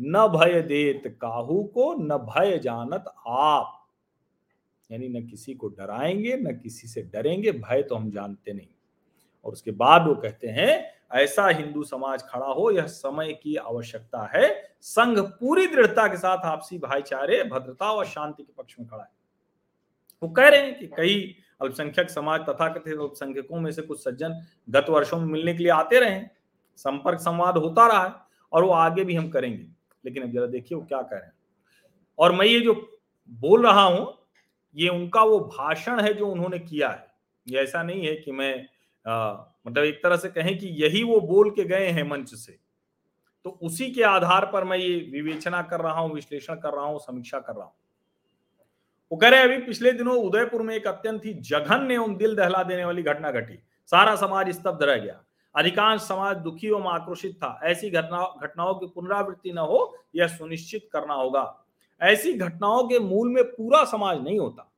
न 0.00 0.28
भय 0.28 0.62
देत 0.62 1.18
काहू 1.22 1.64
को, 1.64 1.94
न 1.94 2.08
भय 2.08 2.58
जानत 2.58 3.04
आप। 3.26 3.88
यानी 4.92 5.08
न 5.08 5.26
किसी 5.26 5.54
को 5.54 5.68
डराएँगे, 5.68 6.36
न 6.36 6.58
किसी 6.58 6.88
से 6.88 7.02
डरेंगे, 7.02 7.52
भय 7.52 7.82
तो 7.82 7.94
हम 7.94 8.10
जानते 8.10 8.52
नहीं। 8.52 8.66
और 9.44 9.52
उसके 9.52 9.70
बाद 9.70 10.06
वो 10.06 10.14
कहते 10.14 10.48
हैं, 10.48 10.98
ऐसा 11.12 11.48
हिंदू 11.48 11.82
समाज 11.82 12.22
खड़ा 12.22 12.46
हो, 12.46 12.70
यह 12.70 12.86
समय 12.86 13.32
की 13.32 13.56
आवश्यकता 13.56 14.30
है। 14.34 14.76
संघ 14.80 15.20
पूरी 15.20 15.66
दृढ़ता 15.66 16.08
के 16.08 16.16
साथ 16.16 16.38
आपसी 16.38 16.78
भाईचारे, 16.78 17.44
भद्रता 17.44 17.92
और 17.92 18.06
शांति 18.06 18.42
के 18.42 18.52
पक्ष 18.62 18.76
में 18.78 18.88
खड़ा 18.88 19.04
है। 19.04 19.10
वो 20.22 20.28
कह 20.28 20.48
रहे 20.48 20.60
हैं 20.60 20.78
कि 20.78 20.86
कई 20.86 21.36
अल्पसंख्यक 21.60 22.10
समाज 22.10 22.40
तथा 22.40 22.68
कथित 22.68 22.98
अल्पसंख्यकों 22.98 23.60
में 23.60 23.70
से 23.72 23.82
कुछ 23.82 24.02
सज्जन 24.02 24.40
गत 24.68 24.86
वर्षों 24.90 25.18
में 25.20 25.26
मिलने 25.26 25.54
के 25.54 25.62
लिए 25.62 25.72
आते 25.72 26.00
रहे 26.00 26.20
संपर्क 26.78 27.20
संवाद 27.20 27.56
होता 27.56 27.86
रहा 27.86 28.04
है 28.04 28.14
और 28.52 28.64
वो 28.64 28.70
आगे 28.72 29.04
भी 29.04 29.14
हम 29.14 29.28
करेंगे। 29.30 29.66
लेकिन 30.04 30.22
अब 30.22 30.32
जरा 30.32 30.46
देखिए 30.46 30.78
वो 30.78 30.84
क्या 30.84 31.00
कह 31.02 31.16
रहे 31.16 31.26
हैं। 31.26 31.32
और 32.18 32.32
मैं 32.32 32.46
ये 32.46 32.60
जो 32.60 32.74
बोल 33.30 33.66
रहा 33.66 33.82
हूँ 33.82 34.06
ये 34.76 34.88
उनका 34.88 35.22
वो 35.22 35.38
भाषण 35.40 36.00
है 36.00 36.12
जो 36.14 36.26
उन्होंने 36.26 36.58
किया 36.58 36.88
है। 36.88 37.06
ये 37.46 37.60
ऐसा 37.60 37.82
नहीं 37.82 38.06
है 38.06 38.14
कि 38.16 38.32
मैं 38.32 38.54
आ, 39.06 39.32
मतलब 39.66 39.84
एक 39.84 40.02
तरह 40.02 40.16
से 40.16 40.28
कहें 40.28 40.56
कि 40.58 40.66
यही 40.82 41.02
वो 41.02 41.20
बोल 41.20 41.50
के 41.50 41.64
गए 41.64 41.86
हैं 41.88 42.02
मंच 42.02 42.34
से। 42.34 42.58
तो 43.44 43.50
उसी 43.62 43.90
के 43.90 44.02
आधार 44.02 44.44
पर 44.46 44.64
मैं 44.64 44.76
ये 44.78 44.96
विवेचना 45.12 45.62
कर 45.62 45.80
रहा 45.80 46.00
हूँ 46.00 46.14
विश्लेषण 46.14 46.54
कर 46.54 46.74
रहा 46.74 46.84
हूँ 46.84 46.98
समीक्षा 46.98 47.38
कर 47.38 47.54
रहा 47.54 47.64
हूँ। 47.64 47.74
वो 49.12 49.18
कह 49.18 49.28
रहे 49.28 49.42
अभी 49.42 49.58
पिछले 49.58 49.92
दिनों 49.92 50.16
उदयपुर 50.16 50.62
में 50.62 50.74
एक 50.74 50.86
अत्यंत 50.86 51.24
ही 51.24 51.34
जघन्य 51.34 51.94
एवं 51.94 52.16
दिल 52.16 52.36
दहला 52.36 52.62
देने 52.62 52.84
वाली 52.84 53.02
घटना 53.02 53.30
घटी। 53.30 53.58
सारा 53.86 54.16
समाज 54.16 54.50
स्तब्ध 54.50 54.82
रह 54.82 54.96
गया। 54.96 55.20
अधिकांश 55.56 56.00
समाज 56.00 56.36
दुखी 56.36 56.66
एवं 56.66 56.82
आक्रोशित 56.82 57.36
था। 57.36 57.60
ऐसी 57.62 57.90
घटना 57.90 58.34
घटनाओं 58.42 58.74
की 58.74 58.86
पुनरावृत्ति 58.86 59.52
न 59.52 59.58
हो, 59.58 59.96
यह 60.14 60.26
सुनिश्चित 60.26 60.88
करना 60.92 61.14
होगा। 61.14 61.64
ऐसी 62.02 62.32
घटनाओं 62.32 62.88
के 62.88 62.98
मूल 62.98 63.28
में 63.28 63.44
पूरा 63.44 63.84
समाज 63.84 64.22
नहीं 64.22 64.38
होता। 64.38 64.72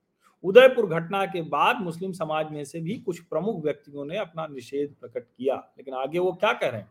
उदयपुर 0.44 0.86
घटना 0.86 1.26
के 1.26 1.42
बाद 1.42 1.76
मुस्लिम 1.80 2.12
समाज 2.12 2.50
में 2.50 2.64
से 2.64 2.80
भी 2.80 2.94
कुछ 2.94 3.20
प्रमुख 3.20 3.64
व्यक्तियों 3.64 4.04
ने 4.04 4.16
अपना 4.16 4.46
निषेध 4.46 4.94
प्रकट 5.00 5.22
किया। 5.38 5.54
लेकिन 5.54 5.94
आगे 5.94 6.18
वो 6.18 6.32
क्या 6.32 6.52
कह 6.52 6.68
रहे 6.68 6.80
हैं? 6.80 6.90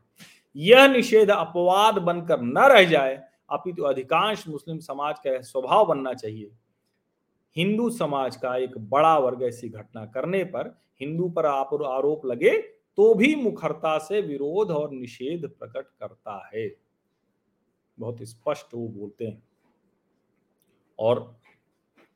यह 0.55 0.87
निषेध 0.87 1.31
अपवाद 1.31 1.95
बनकर 1.95 2.41
न 2.41 2.57
रह 2.57 2.83
जाए, 2.83 3.23
अपितु 3.49 3.81
तो 3.81 3.83
अधिकांश 3.83 4.47
मुस्लिम 4.47 4.79
समाज 4.79 5.19
का 5.19 5.41
स्वभाव 5.41 5.85
बनना 5.85 6.13
चाहिए। 6.13 6.51
हिंदू 7.55 7.89
समाज 7.89 8.35
का 8.35 8.57
एक 8.57 8.77
बड़ा 8.77 9.17
वर्ग 9.17 9.43
ऐसी 9.43 9.69
घटना 9.69 10.05
करने 10.05 10.43
पर 10.43 10.79
हिंदू 11.01 11.29
पर 11.29 11.45
आप 11.45 11.69
आरोप 11.73 12.25
लगे 12.25 12.57
तो 12.97 13.13
भी 13.13 13.35
मुखरता 13.35 13.97
से 13.97 14.21
विरोध 14.21 14.71
और 14.71 14.91
निषेध 14.91 15.49
प्रकट 15.49 15.87
करता 15.99 16.49
है। 16.55 16.75
बहुत 17.99 18.17
स्पष्ट 18.21 18.65
वो 18.73 18.87
बोलते 18.87 19.25
हैं। 19.27 19.43
और 20.99 21.39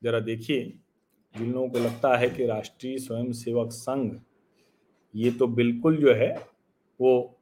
जरा 0.02 0.20
देखिए, 0.20 0.78
जिन 1.38 1.52
लोगों 1.52 1.68
को 1.68 1.78
लगता 1.78 2.16
है 2.16 2.30
कि 2.30 2.46
राष्ट्रीय 2.46 2.98
स्वयंसेवक 2.98 3.70
संघ, 3.70 4.18
ये 5.14 5.30
तो 5.30 5.46
बिल्कुल 5.46 5.96
जो 5.96 6.14
है, 6.14 6.48
वो 7.00 7.38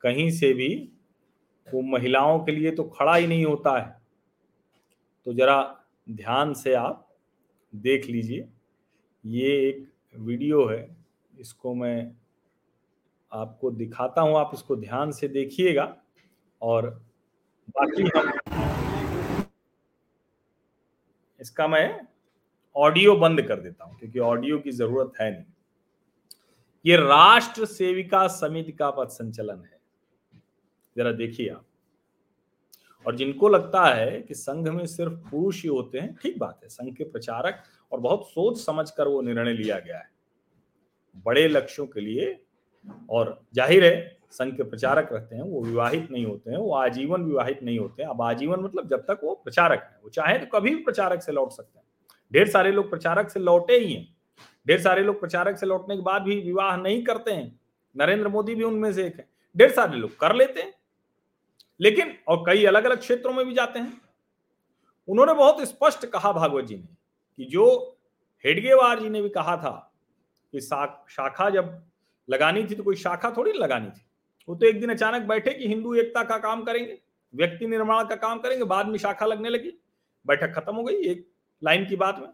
कहीं 0.00 0.30
से 0.30 0.52
भी, 0.52 0.92
वो 1.74 1.82
महिलाओं 1.82 2.38
के 2.38 2.52
लिए 2.52 2.70
तो 2.70 2.84
खड़ा 2.84 3.14
ही 3.14 3.26
नहीं 3.26 3.44
होता 3.44 3.78
है। 3.80 4.02
तो 5.24 5.32
जरा 5.32 5.84
ध्यान 6.10 6.54
से 6.54 6.74
आप 6.74 7.05
देख 7.76 8.06
लीजिए। 8.06 8.48
ये 9.24 9.48
एक 9.68 9.86
वीडियो 10.14 10.66
है, 10.66 10.96
इसको 11.34 11.74
मैं 11.74 12.12
आपको 13.32 13.70
दिखाता 13.70 14.20
हूँ, 14.20 14.36
आप 14.36 14.50
इसको 14.54 14.76
ध्यान 14.76 15.12
से 15.12 15.28
देखिएगा। 15.28 15.96
और 16.62 16.88
बाकी 17.68 18.02
हम 18.08 18.32
इसका 21.40 21.66
मैं 21.68 22.00
ऑडियो 22.76 23.14
बंद 23.16 23.42
कर 23.42 23.60
देता 23.60 23.84
हूँ, 23.84 23.98
क्योंकि 23.98 24.18
ऑडियो 24.18 24.58
की 24.58 24.70
ज़रूरत 24.72 25.12
है 25.20 25.30
नहीं। 25.30 25.44
ये 26.84 26.96
राष्ट्र 26.96 27.64
सेविका 27.66 28.26
समिति 28.30 28.72
का 28.72 28.90
पद 28.90 29.08
संचलन 29.08 29.62
है। 29.64 29.78
जरा 30.96 31.12
देखिए 31.12 31.48
आप। 31.48 31.64
और 33.06 33.16
जिनको 33.16 33.48
लगता 33.48 33.84
है 33.86 34.20
कि 34.20 34.34
संघ 34.34 34.68
में 34.68 34.84
सिर्फ़ 34.86 35.12
पुरुष 35.30 35.62
ही 35.62 35.68
होते 35.68 35.98
हैं, 35.98 36.14
ठीक 36.22 36.38
बात 36.38 36.60
है, 36.62 36.68
संघ 36.68 36.94
के 36.96 37.04
प्रचारक 37.04 37.62
और 37.92 38.00
बहुत 38.00 38.26
सोच 38.28 38.58
समझ 38.60 38.90
कर 38.90 39.08
वो 39.08 39.20
निर्णय 39.22 39.52
लिया 39.52 39.78
गया 39.78 39.98
है। 39.98 40.10
बड़े 41.26 41.46
लक्ष्यों 41.48 41.86
के 41.86 42.00
लिए 42.00 42.36
और 43.10 43.40
ज़ाहिर 43.54 43.84
है, 43.84 44.16
संघ 44.30 44.52
के 44.56 44.62
प्रचारक 44.62 45.08
रहते 45.12 45.36
हैं, 45.36 45.42
वो 45.42 45.62
विवाहित 45.64 46.10
नहीं 46.10 46.24
होते 46.26 46.50
हैं, 46.50 46.58
वो 46.58 46.74
आजीवन 46.74 47.22
विवाहित 47.22 47.62
नहीं 47.62 47.78
होते 47.78 48.02
हैं। 48.02 48.08
अब 48.10 48.22
आजीवन 48.22 48.60
मतलब 48.60 48.88
जब 48.88 49.04
तक 49.04 49.20
वो 49.24 49.34
प्रचारक 49.34 49.82
है, 49.82 49.98
वो 50.02 50.10
चाहे 50.10 50.38
तो 50.38 50.46
कभी 50.58 50.70
भी 50.70 50.82
प्रचारक 50.82 51.22
से 51.22 51.32
लौट 51.32 51.52
सकते 51.52 51.78
हैं। 51.78 51.84
ढेर 52.32 52.48
सारे 52.48 52.72
लोग 52.72 52.90
प्रचारक 52.90 53.30
से 53.30 53.40
लौटे 53.40 53.78
ही 53.78 53.92
हैं। 53.92 54.06
ढेर 54.66 54.80
सारे 54.80 55.02
लोग 55.02 55.20
प्रचारक 55.20 55.58
से 55.58 55.66
लौटने 55.66 55.96
के 55.96 56.02
बाद 56.02 56.22
भी 56.22 56.40
विवाह 56.40 56.76
नहीं 56.76 57.02
करते 57.04 57.30
हैं। 57.30 57.60
नरेंद्र 57.94 58.28
मोदी 58.28 58.54
भी 58.54 58.62
उनमें 58.62 58.92
से 58.92 59.06
एक 59.06 59.16
है। 59.16 59.28
ढेर 59.56 59.70
सारे 59.70 59.96
लोग 59.96 60.16
कर 60.18 60.34
लेते 60.34 60.60
हैं। 60.60 60.72
लेकिन, 61.80 62.14
और 62.28 62.44
कई 62.46 62.64
अलग 62.64 62.84
अलग 62.84 62.98
क्षेत्रों 62.98 63.32
में 63.32 63.44
भी 63.46 63.54
जाते 63.54 63.78
हैं। 63.78 64.00
उन्होंने 65.08 65.34
बहुत 65.34 65.60
स्पष्ट 65.60 66.06
कहा 66.06 66.32
भागवत 66.32 66.64
जी 66.64 66.76
ने 66.76 66.96
कि 67.38 67.44
जो 67.44 67.98
हेडगेवार 68.44 69.00
जी 69.00 69.08
ने 69.08 69.22
भी 69.22 69.28
कहा 69.28 69.56
था 69.56 69.92
कि 70.52 70.60
शाखा 70.60 71.48
जब 71.50 71.82
लगानी 72.28 72.64
थी 72.64 72.74
तो 72.74 72.82
कोई 72.82 72.96
शाखा 72.96 73.30
थोड़ी 73.30 73.52
लगानी 73.52 73.86
थी। 73.86 74.04
वो 74.48 74.54
तो 74.54 74.66
एक 74.66 74.80
दिन 74.80 74.90
अचानक 74.90 75.22
बैठे 75.22 75.54
कि 75.54 75.68
हिंदू 75.68 75.94
एकता 75.94 76.22
का 76.22 76.38
काम 76.38 76.62
करेंगे, 76.62 76.98
व्यक्ति 77.34 77.66
निर्माण 77.66 78.06
का 78.06 78.16
काम 78.16 78.38
करेंगे, 78.38 78.64
बाद 78.64 78.86
में 78.86 78.98
शाखा 78.98 79.26
लगने 79.26 79.48
लगी। 79.48 79.72
बैठक 80.26 80.54
खत्म 80.54 80.74
हो 80.76 80.84
गई 80.84 81.02
एक 81.02 81.26
लाइन 81.62 81.86
की 81.86 81.96
बात 81.96 82.18
में। 82.18 82.28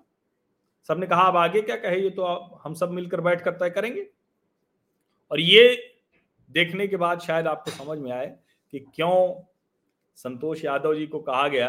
सबने 0.89 1.07
कहा, 1.07 1.23
अब 1.23 1.37
आगे 1.37 1.63
क्या 1.63 1.77
कहे? 1.77 1.99
ये 2.01 2.11
तो 2.11 2.23
आप, 2.23 2.61
हम 2.65 2.75
सब 2.75 2.91
मिलकर 2.91 3.21
बैठ 3.21 3.43
कर 3.45 3.53
तय 3.53 3.71
करेंगे। 3.71 4.07
और 5.31 5.41
ये 5.41 5.95
देखने 6.51 6.87
के 6.87 6.97
बाद 6.97 7.21
शायद 7.21 7.47
आपको 7.47 7.71
समझ 7.71 7.99
में 7.99 8.11
आए 8.13 8.37
कि 8.73 8.79
क्यों 8.79 9.45
संतोष 10.17 10.65
यादव 10.65 10.95
जी 10.95 11.07
को 11.07 11.19
कहा 11.21 11.49
गया 11.49 11.69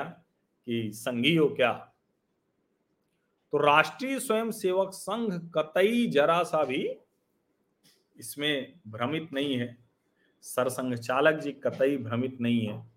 कि 0.67 0.91
संघी 0.93 1.35
हो 1.35 1.49
क्या? 1.49 1.71
तो 3.51 3.57
राष्ट्रीय 3.57 4.19
स्वयं 4.19 4.51
सेवक 4.51 4.89
संघ 4.93 5.51
कतई 5.57 6.07
जरा 6.07 6.43
सा 6.43 6.63
भी 6.63 6.97
इसमें 8.17 8.79
भ्रमित 8.87 9.29
नहीं 9.33 9.57
है। 9.57 9.77
सरसंघ 10.41 10.95
चालक 10.95 11.39
जी 11.39 11.51
कतई 11.51 11.97
भ्रमित 11.97 12.37
नहीं 12.41 12.67
है। 12.67 12.87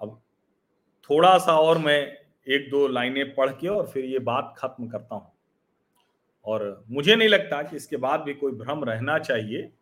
अब 0.00 0.22
थोड़ा 1.02 1.38
सा 1.38 1.58
और 1.58 1.78
मैं 1.78 2.16
एक 2.48 2.70
दो 2.70 2.88
लाइनें 2.88 3.34
पढ़ 3.34 3.50
के 3.50 3.68
और 3.68 3.86
फिर 3.86 4.04
ये 4.04 4.18
बात 4.18 4.54
खत्म 4.58 4.88
करता 4.88 5.14
हूँ। 5.14 5.32
और 6.44 6.84
मुझे 6.90 7.16
नहीं 7.16 7.28
लगता 7.28 7.62
कि 7.62 7.76
इसके 7.76 7.96
बाद 7.96 8.20
भी 8.20 8.34
कोई 8.34 8.52
भ्रम 8.52 8.84
रहना 8.84 9.18
चाहिए। 9.18 9.72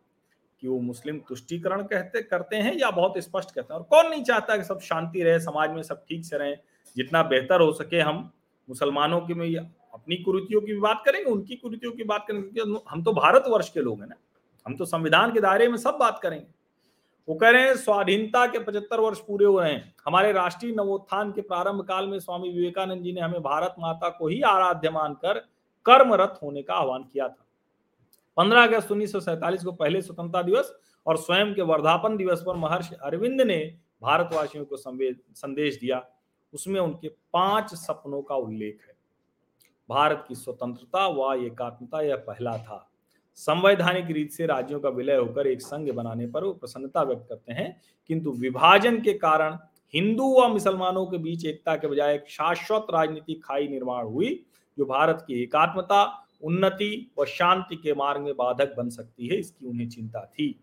कि 0.63 0.67
वो 0.67 0.79
मुस्लिम 0.79 1.19
तुष्टिकरण 1.29 1.81
कहते, 1.83 2.21
करते 2.21 2.55
हैं 2.55 2.75
या 2.75 2.89
बहुत 2.91 3.17
स्पष्ट 3.17 3.51
कहते 3.51 3.73
हैं? 3.73 3.79
और 3.79 3.85
कौन 3.85 4.09
नहीं 4.09 4.23
चाहता 4.23 4.57
कि 4.57 4.63
सब 4.63 4.79
शांति 4.79 5.23
रहे, 5.23 5.39
समाज 5.39 5.71
में 5.71 5.81
सब 5.83 6.03
ठीक 6.09 6.25
से 6.25 6.37
रहे, 6.37 6.55
जितना 6.95 7.23
बेहतर 7.23 7.61
हो 7.61 7.71
सके 7.73 7.99
हम 7.99 8.29
मुसलमानों 8.67 9.21
की 9.21 9.33
में 9.33 9.55
अपनी 9.55 10.15
कुरीतियों 10.15 10.61
की 10.61 10.73
भी 10.73 10.79
बात 10.79 11.01
करेंगे, 11.05 11.29
उनकी 11.31 11.55
कुरीतियों 11.55 11.91
की 11.91 12.03
बात 12.03 12.25
करेंगे, 12.27 12.49
क्योंकि 12.49 12.83
हम 12.89 13.03
तो 13.03 13.13
भारतवर्ष 13.13 13.69
के 13.69 13.81
लोग 13.81 13.99
हैं 13.99 14.07
ना, 14.07 14.15
हम 14.65 14.75
तो 14.75 14.85
संविधान 14.85 15.33
के 15.33 15.41
दायरे 15.41 15.67
में 15.67 15.77
सब 15.77 15.97
बात 15.99 16.19
करेंगे। 16.19 16.45
वो 17.27 17.35
कह 17.35 17.49
रहे 17.49 17.61
हैं, 17.61 17.75
स्वाधीनता 17.75 18.45
के 18.47 18.59
पचहत्तर 18.59 18.99
वर्ष 18.99 19.19
पूरे 19.19 19.45
हो 19.45 19.59
रहे 19.59 19.71
हैं। 19.71 19.93
हमारे 20.05 20.31
राष्ट्रीय 20.31 20.73
नवोत्थान 20.75 21.31
के 21.31 21.41
प्रारंभ 21.41 21.81
काल 21.81 22.07
में 22.07 22.19
स्वामी 22.19 22.49
विवेकानंद 22.49 23.03
जी 23.03 23.13
ने 23.13 23.21
हमें 23.21 23.41
भारत 23.41 23.75
माता 23.79 24.09
को 24.09 24.27
ही 24.27 24.41
आराध्य 24.41 24.89
मानकर 24.89 25.39
कर्मरत 25.85 26.39
होने 26.43 26.61
का 26.61 26.73
आह्वान 26.73 27.03
किया 27.03 27.27
था। 27.27 27.45
पंद्रह 28.37 28.63
अगस्त 28.63 28.91
उन्नीस 28.91 29.13
को 29.15 29.71
पहले 29.71 30.01
स्वतंत्रता 30.01 30.41
दिवस 30.41 30.73
और 31.05 31.17
स्वयं 31.17 31.53
के 31.55 31.61
वर्धापन 31.61 32.17
दिवस 32.17 32.43
पर 32.47 32.55
महर्षि 32.55 32.95
अरविंद 32.95 33.41
ने 33.41 33.57
भारतवासियों 34.01 34.65
को 34.65 34.77
संदेश 34.77 35.79
दिया। 35.79 36.05
उसमें 36.53 36.79
उनके 36.81 37.07
पाँच 37.07 37.73
सपनों 37.75 38.21
का 38.21 38.35
उल्लेख 38.35 38.83
है। 38.87 38.93
भारत 39.89 40.25
की 40.27 40.35
स्वतंत्रता 40.35 41.07
व 41.07 41.33
एकात्मता 41.33 42.01
यह 42.01 42.15
पहला 42.15 42.57
था। 42.57 42.89
संवैधानिक 43.35 44.05
रीत 44.05 44.31
से 44.31 44.45
राज्यों 44.45 44.79
का 44.79 44.89
विलय 44.89 45.15
होकर 45.15 45.47
एक 45.47 45.61
संघ 45.61 45.89
बनाने 45.91 46.27
पर 46.27 46.43
वो 46.43 46.53
प्रसन्नता 46.53 47.01
व्यक्त 47.03 47.25
करते 47.29 47.53
हैं। 47.53 47.81
किंतु 48.07 48.31
विभाजन 48.31 49.01
के 49.01 49.13
कारण 49.13 49.57
हिंदू 49.93 50.41
व 50.41 50.47
मुसलमानों 50.47 51.05
के 51.05 51.17
बीच 51.17 51.45
एकता 51.45 51.75
के 51.75 51.87
बजाय 51.87 52.15
एक 52.15 52.29
शाश्वत 52.29 52.87
राजनीतिक 52.93 53.43
खाई 53.45 53.67
निर्माण 53.67 54.05
हुई, 54.05 54.45
जो 54.77 54.85
भारत 54.85 55.23
की 55.27 55.43
एकात्मता 55.43 56.26
उन्नति 56.41 57.11
व 57.19 57.25
शांति 57.25 57.75
के 57.75 57.93
मार्ग 57.93 58.21
में 58.21 58.33
बाधक 58.33 58.73
बन 58.77 58.89
सकती 58.89 59.27
है, 59.27 59.37
इसकी 59.37 59.65
उन्हें 59.65 59.89
चिंता 59.89 60.25
थी। 60.25 60.59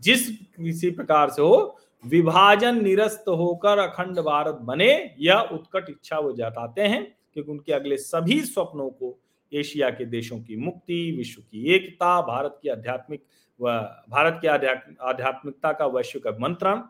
जिस 0.00 0.28
किसी 0.30 0.90
प्रकार 0.90 1.30
से 1.30 1.42
हो, 1.42 1.76
विभाजन 2.04 2.82
निरस्त 2.82 3.24
होकर 3.28 3.78
अखंड 3.78 4.18
भारत 4.18 4.54
बने, 4.54 5.14
यह 5.18 5.38
उत्कट 5.52 5.88
इच्छा 5.90 6.18
वो 6.18 6.32
जताते 6.32 6.82
हैं, 6.82 7.02
क्योंकि 7.34 7.50
उनके 7.50 7.72
अगले 7.72 7.96
सभी 7.96 8.40
स्वप्नों 8.40 8.88
को 8.90 9.18
एशिया 9.52 9.90
के 9.90 10.04
देशों 10.04 10.38
की 10.40 10.56
मुक्ति, 10.56 11.14
विश्व 11.16 11.42
की 11.42 11.64
एकता, 11.74 12.20
भारत 12.22 12.58
की 12.62 12.68
आध्यात्मिक 12.68 13.22
व 13.60 13.70
भारत 14.10 14.38
की 14.40 14.46
आध्यात्मिकता 14.46 15.72
का 15.72 15.86
वैश्विक 15.86 16.26
मंत्रण, 16.40 16.80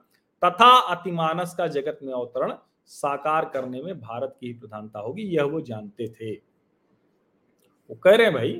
तथा 0.43 0.71
अतिमानस 0.91 1.55
का 1.55 1.67
जगत 1.67 1.99
में 2.03 2.12
अवतरण 2.12 2.53
साकार 2.87 3.45
करने 3.45 3.83
में 3.83 4.01
भारत 4.01 4.37
की 4.41 4.47
ही 4.47 4.53
प्रधानता 4.53 4.99
होगी, 4.99 5.23
यह 5.23 5.43
वो 5.43 5.61
जानते 5.61 6.09
थे। 6.11 6.35
वो 7.90 7.96
कह 7.96 8.16
रहे 8.16 8.27
हैं, 8.27 8.35
भाई, 8.35 8.53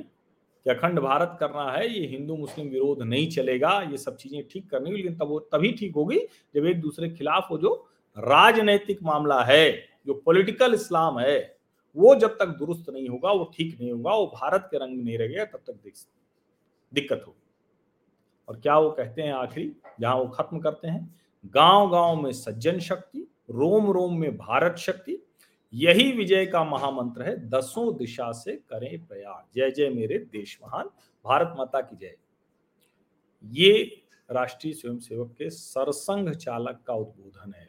कि 0.65 0.69
अखंड 0.69 0.99
भारत 0.99 1.37
करना 1.39 1.71
है, 1.71 1.89
ये 1.89 2.07
हिंदू, 2.07 2.35
मुस्लिम 2.35 2.67
विरोध 2.67 3.01
नहीं 3.01 3.29
चलेगा, 3.29 3.81
ये 3.81 3.97
सब 3.97 4.15
चीज़ें 4.15 4.47
ठीक 4.47 4.69
करनी 4.69 4.91
लेकिन 4.91 5.15
तब 5.17 5.27
वो, 5.27 5.39
तभी 5.39 5.71
ठीक 5.71 5.95
होगी 5.95 6.19
जब 6.55 6.65
एक 6.65 6.81
दूसरे 6.81 7.09
के 7.09 7.15
खिलाफ 7.15 7.47
वो 7.51 7.57
जो 7.57 7.89
राजनैतिक 8.17 9.03
मामला 9.03 9.43
है, 9.43 9.71
जो 10.07 10.13
पॉलिटिकल 10.13 10.73
इस्लाम 10.73 11.19
है, 11.19 11.57
वो 11.95 12.15
जब 12.15 12.29
तक 12.29 12.45
दुरुस्त 12.45 12.89
नहीं 12.89 13.09
होगा, 13.09 13.31
वो 13.31 13.51
ठीक 13.57 13.79
नहीं 13.81 13.91
होगा, 13.91 14.13
वो 14.13 14.25
भारत 14.25 14.67
के 14.71 14.77
रंग 14.77 14.97
में 14.97 15.03
नहीं 15.03 15.17
रहेगा, 15.17 15.45
तब 15.45 15.63
तक 15.67 15.93
दिक्कत 16.93 17.23
होगी। 17.27 17.45
और 18.47 18.59
क्या 18.59 18.77
वो 18.79 18.91
कहते 18.91 19.21
हैं 19.21 19.33
आखिरी, 19.33 19.71
जहाँ 19.99 20.15
वो 20.15 20.27
खत्म 20.27 20.59
करते 20.59 20.87
हैं? 20.87 21.15
गाँव 21.55 21.89
गाँव 21.91 22.21
में 22.21 22.31
सज्जन 22.31 22.79
शक्ति 22.79 23.27
रोम 23.49 23.91
रोम 23.91 24.19
में 24.19 24.37
भारत 24.37 24.75
शक्ति 24.77 25.17
यही 25.73 26.11
विजय 26.11 26.45
का 26.45 26.63
महामंत्र 26.63 27.23
है, 27.23 27.49
दसों 27.49 27.95
दिशा 27.97 28.31
से 28.31 28.51
करें 28.69 29.05
प्रयास 29.05 29.49
जय 29.55 29.71
जय 29.71 29.89
मेरे 29.89 30.17
देश 30.17 30.57
महान, 30.63 30.89
भारत 31.25 31.53
माता 31.57 31.81
की 31.81 31.95
जय। 31.95 32.15
ये 33.43 34.03
राष्ट्रीय 34.29 34.73
स्वयंसेवक 34.73 35.35
के 35.37 35.49
सरसंघ 35.49 36.29
चालक 36.29 36.81
का 36.87 36.93
उद्बोधन 36.93 37.53
है। 37.53 37.67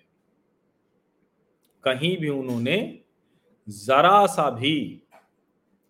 कहीं 1.84 2.16
भी 2.18 2.28
उन्होंने 2.28 3.02
जरा 3.68 4.26
सा 4.26 4.50
भी, 4.50 5.02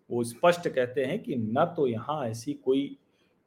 वो 0.09 0.23
स्पष्ट 0.23 0.67
कहते 0.67 1.05
हैं 1.05 1.21
कि 1.23 1.35
न 1.35 1.65
तो 1.77 1.87
यहाँ 1.87 2.27
ऐसी 2.27 2.53
कोई, 2.53 2.97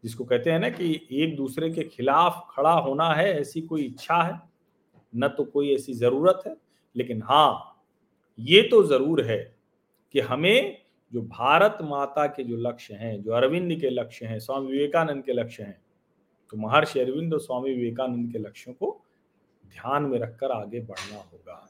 जिसको 0.05 0.25
कहते 0.25 0.51
हैं 0.51 0.59
ना 0.59 0.69
कि 0.69 1.09
एक 1.13 1.37
दूसरे 1.37 1.71
के 1.71 1.85
खिलाफ 1.85 2.47
खड़ा 2.51 2.73
होना 2.73 3.13
है, 3.15 3.41
ऐसी 3.41 3.61
कोई 3.61 3.83
इच्छा 3.83 4.23
है। 4.23 4.41
न 5.17 5.29
तो 5.29 5.45
कोई 5.45 5.75
ऐसी 5.75 5.93
ज़रूरत 5.93 6.43
है, 6.47 6.57
लेकिन 6.97 7.23
हाँ 7.23 7.74
ये 8.39 8.63
तो 8.63 8.83
ज़रूर 8.83 9.23
है 9.25 9.39
कि 10.15 10.21
हमें 10.21 10.77
जो 11.13 11.23
भारत 11.23 11.79
माता 11.83 12.27
के 12.27 12.45
जो 12.45 12.57
लक्ष्य 12.59 12.95
हैं, 12.95 13.23
जो 13.23 13.33
अरविंद 13.33 13.79
के 13.81 13.91
लक्ष्य 13.91 14.27
हैं, 14.27 14.39
स्वामी 14.39 14.73
विवेकानंद 14.73 15.25
के 15.25 15.33
लक्ष्य 15.33 15.63
हैं 15.63 15.81
तो 16.53 16.57
महर्षि 16.59 17.01
अरविंद 17.01 17.33
और 17.33 17.41
स्वामी 17.41 17.75
विवेकानंद 17.75 18.33
के 18.33 18.39
लक्ष्यों 18.39 18.75
को 18.75 18.91
ध्यान 19.65 20.03
में 20.03 20.19
रखकर 20.19 20.51
आगे 20.51 20.81
बढ़ना 20.81 21.17
होगा। 21.17 21.69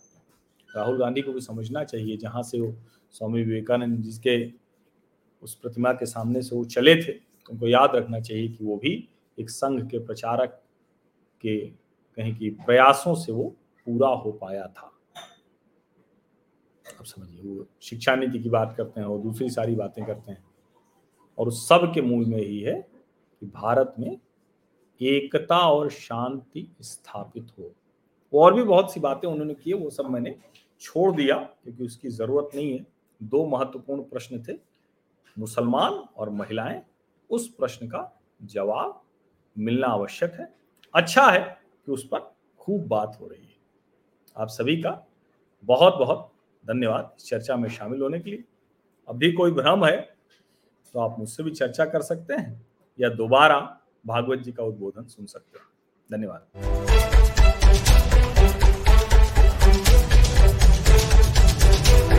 राहुल 0.71 0.99
गांधी 0.99 1.23
को 1.23 1.33
भी 1.33 1.41
समझना 1.41 1.85
चाहिए 1.85 2.17
जहाँ 2.17 2.43
से 2.43 2.61
वो 2.61 2.75
स्वामी 3.15 3.43
विवेकानंद 3.43 4.03
जिसके 4.03 4.37
उस 5.43 5.55
प्रतिमा 5.55 5.93
के 5.93 6.07
सामने 6.07 6.43
से 6.43 6.57
वो 6.57 6.65
चले 6.67 6.95
थे, 6.97 7.13
उनको 7.51 7.69
याद 7.69 7.95
रखना 7.95 8.21
चाहिए 8.21 8.49
कि 8.49 8.65
वो 8.65 8.77
भी 8.77 9.09
एक 9.39 9.51
संघ 9.51 9.81
के 9.91 9.99
प्रचारक 9.99 10.61
के 11.41 11.59
कहीं 12.19 12.35
की 12.37 12.51
प्रयासों 12.67 13.15
से 13.15 13.33
वो 13.33 13.45
पूरा 13.87 14.09
हो 14.09 14.33
पाया 14.33 14.67
था। 14.67 14.91
अब 16.99 17.05
समझिए 17.05 17.43
वो 17.43 17.67
शिक्षा 17.83 18.15
नीति 18.17 18.39
की 18.39 18.49
बात 18.49 18.75
करते 18.77 19.01
हैं 19.01 19.07
और 19.07 19.19
दूसरी 19.19 19.51
सारी 19.51 19.75
बातें 19.75 20.07
करते 20.07 20.33
हैं। 20.33 20.45
और 21.39 21.49
उस 21.49 21.69
सब 21.69 21.93
के 21.95 22.03
मूल 22.03 22.27
में 22.27 22.39
ही 22.39 22.61
है 22.61 22.89
कि 23.41 23.47
भारत 23.47 23.95
में 23.99 24.19
एकता 25.03 25.59
और 25.59 25.91
शांति 25.91 26.77
स्थापित 26.81 27.47
हो। 27.59 27.75
और 28.35 28.55
भी 28.55 28.63
बहुत 28.63 28.93
सी 28.93 29.01
बातें 29.01 29.29
उन्होंने 29.29 29.55
की 29.55 29.73
वो 29.73 29.91
सब 29.91 30.07
मैंने 30.07 30.37
छोड़ 30.81 31.17
दिया 31.17 31.37
क्योंकि 31.39 31.85
उसकी 31.85 32.09
ज़रूरत 32.09 32.51
नहीं 32.55 32.79
है। 32.79 32.87
दो 33.23 33.47
महत्वपूर्ण 33.47 34.03
प्रश्न 34.03 34.43
थे, 34.43 34.53
मुसलमान 35.39 35.93
और 35.93 36.31
महिलाएँ। 36.31 36.83
उस 37.31 37.49
प्रश्न 37.49 37.89
का 37.89 38.21
जवाब 38.43 39.03
मिलना 39.59 39.87
आवश्यक 39.87 40.33
है। 40.33 40.55
अच्छा 40.95 41.31
है 41.31 41.61
कि 41.87 41.93
उस 41.93 42.07
पर 42.07 42.35
खूब 42.59 42.87
बात 42.89 43.19
हो 43.21 43.27
रही 43.27 43.45
है। 43.45 43.57
आप 44.37 44.49
सभी 44.49 44.77
का 44.77 45.07
बहुत 45.65 45.95
बहुत 45.95 46.34
धन्यवाद 46.65 47.11
इस 47.19 47.29
चर्चा 47.29 47.57
में 47.57 47.69
शामिल 47.69 48.01
होने 48.01 48.21
के 48.21 48.31
लिए। 48.31 48.45
अब 49.09 49.17
भी 49.17 49.33
कोई 49.33 49.51
भ्रम 49.51 49.85
है 49.85 49.97
तो 50.95 51.01
आप 51.01 51.19
मुझसे 51.19 51.43
भी 51.43 51.51
चर्चा 51.51 51.85
कर 51.85 52.03
सकते 52.03 52.35
हैं 52.35 52.67
या 52.99 53.09
दोबारा 53.11 53.61
भागवत 54.07 54.39
जी 54.39 54.53
का 54.53 54.65
उद्बोधन 54.65 55.05
सुन 55.07 55.27
सकते 55.27 55.59
हैं। 55.59 55.67
धन्यवाद। 56.11 57.14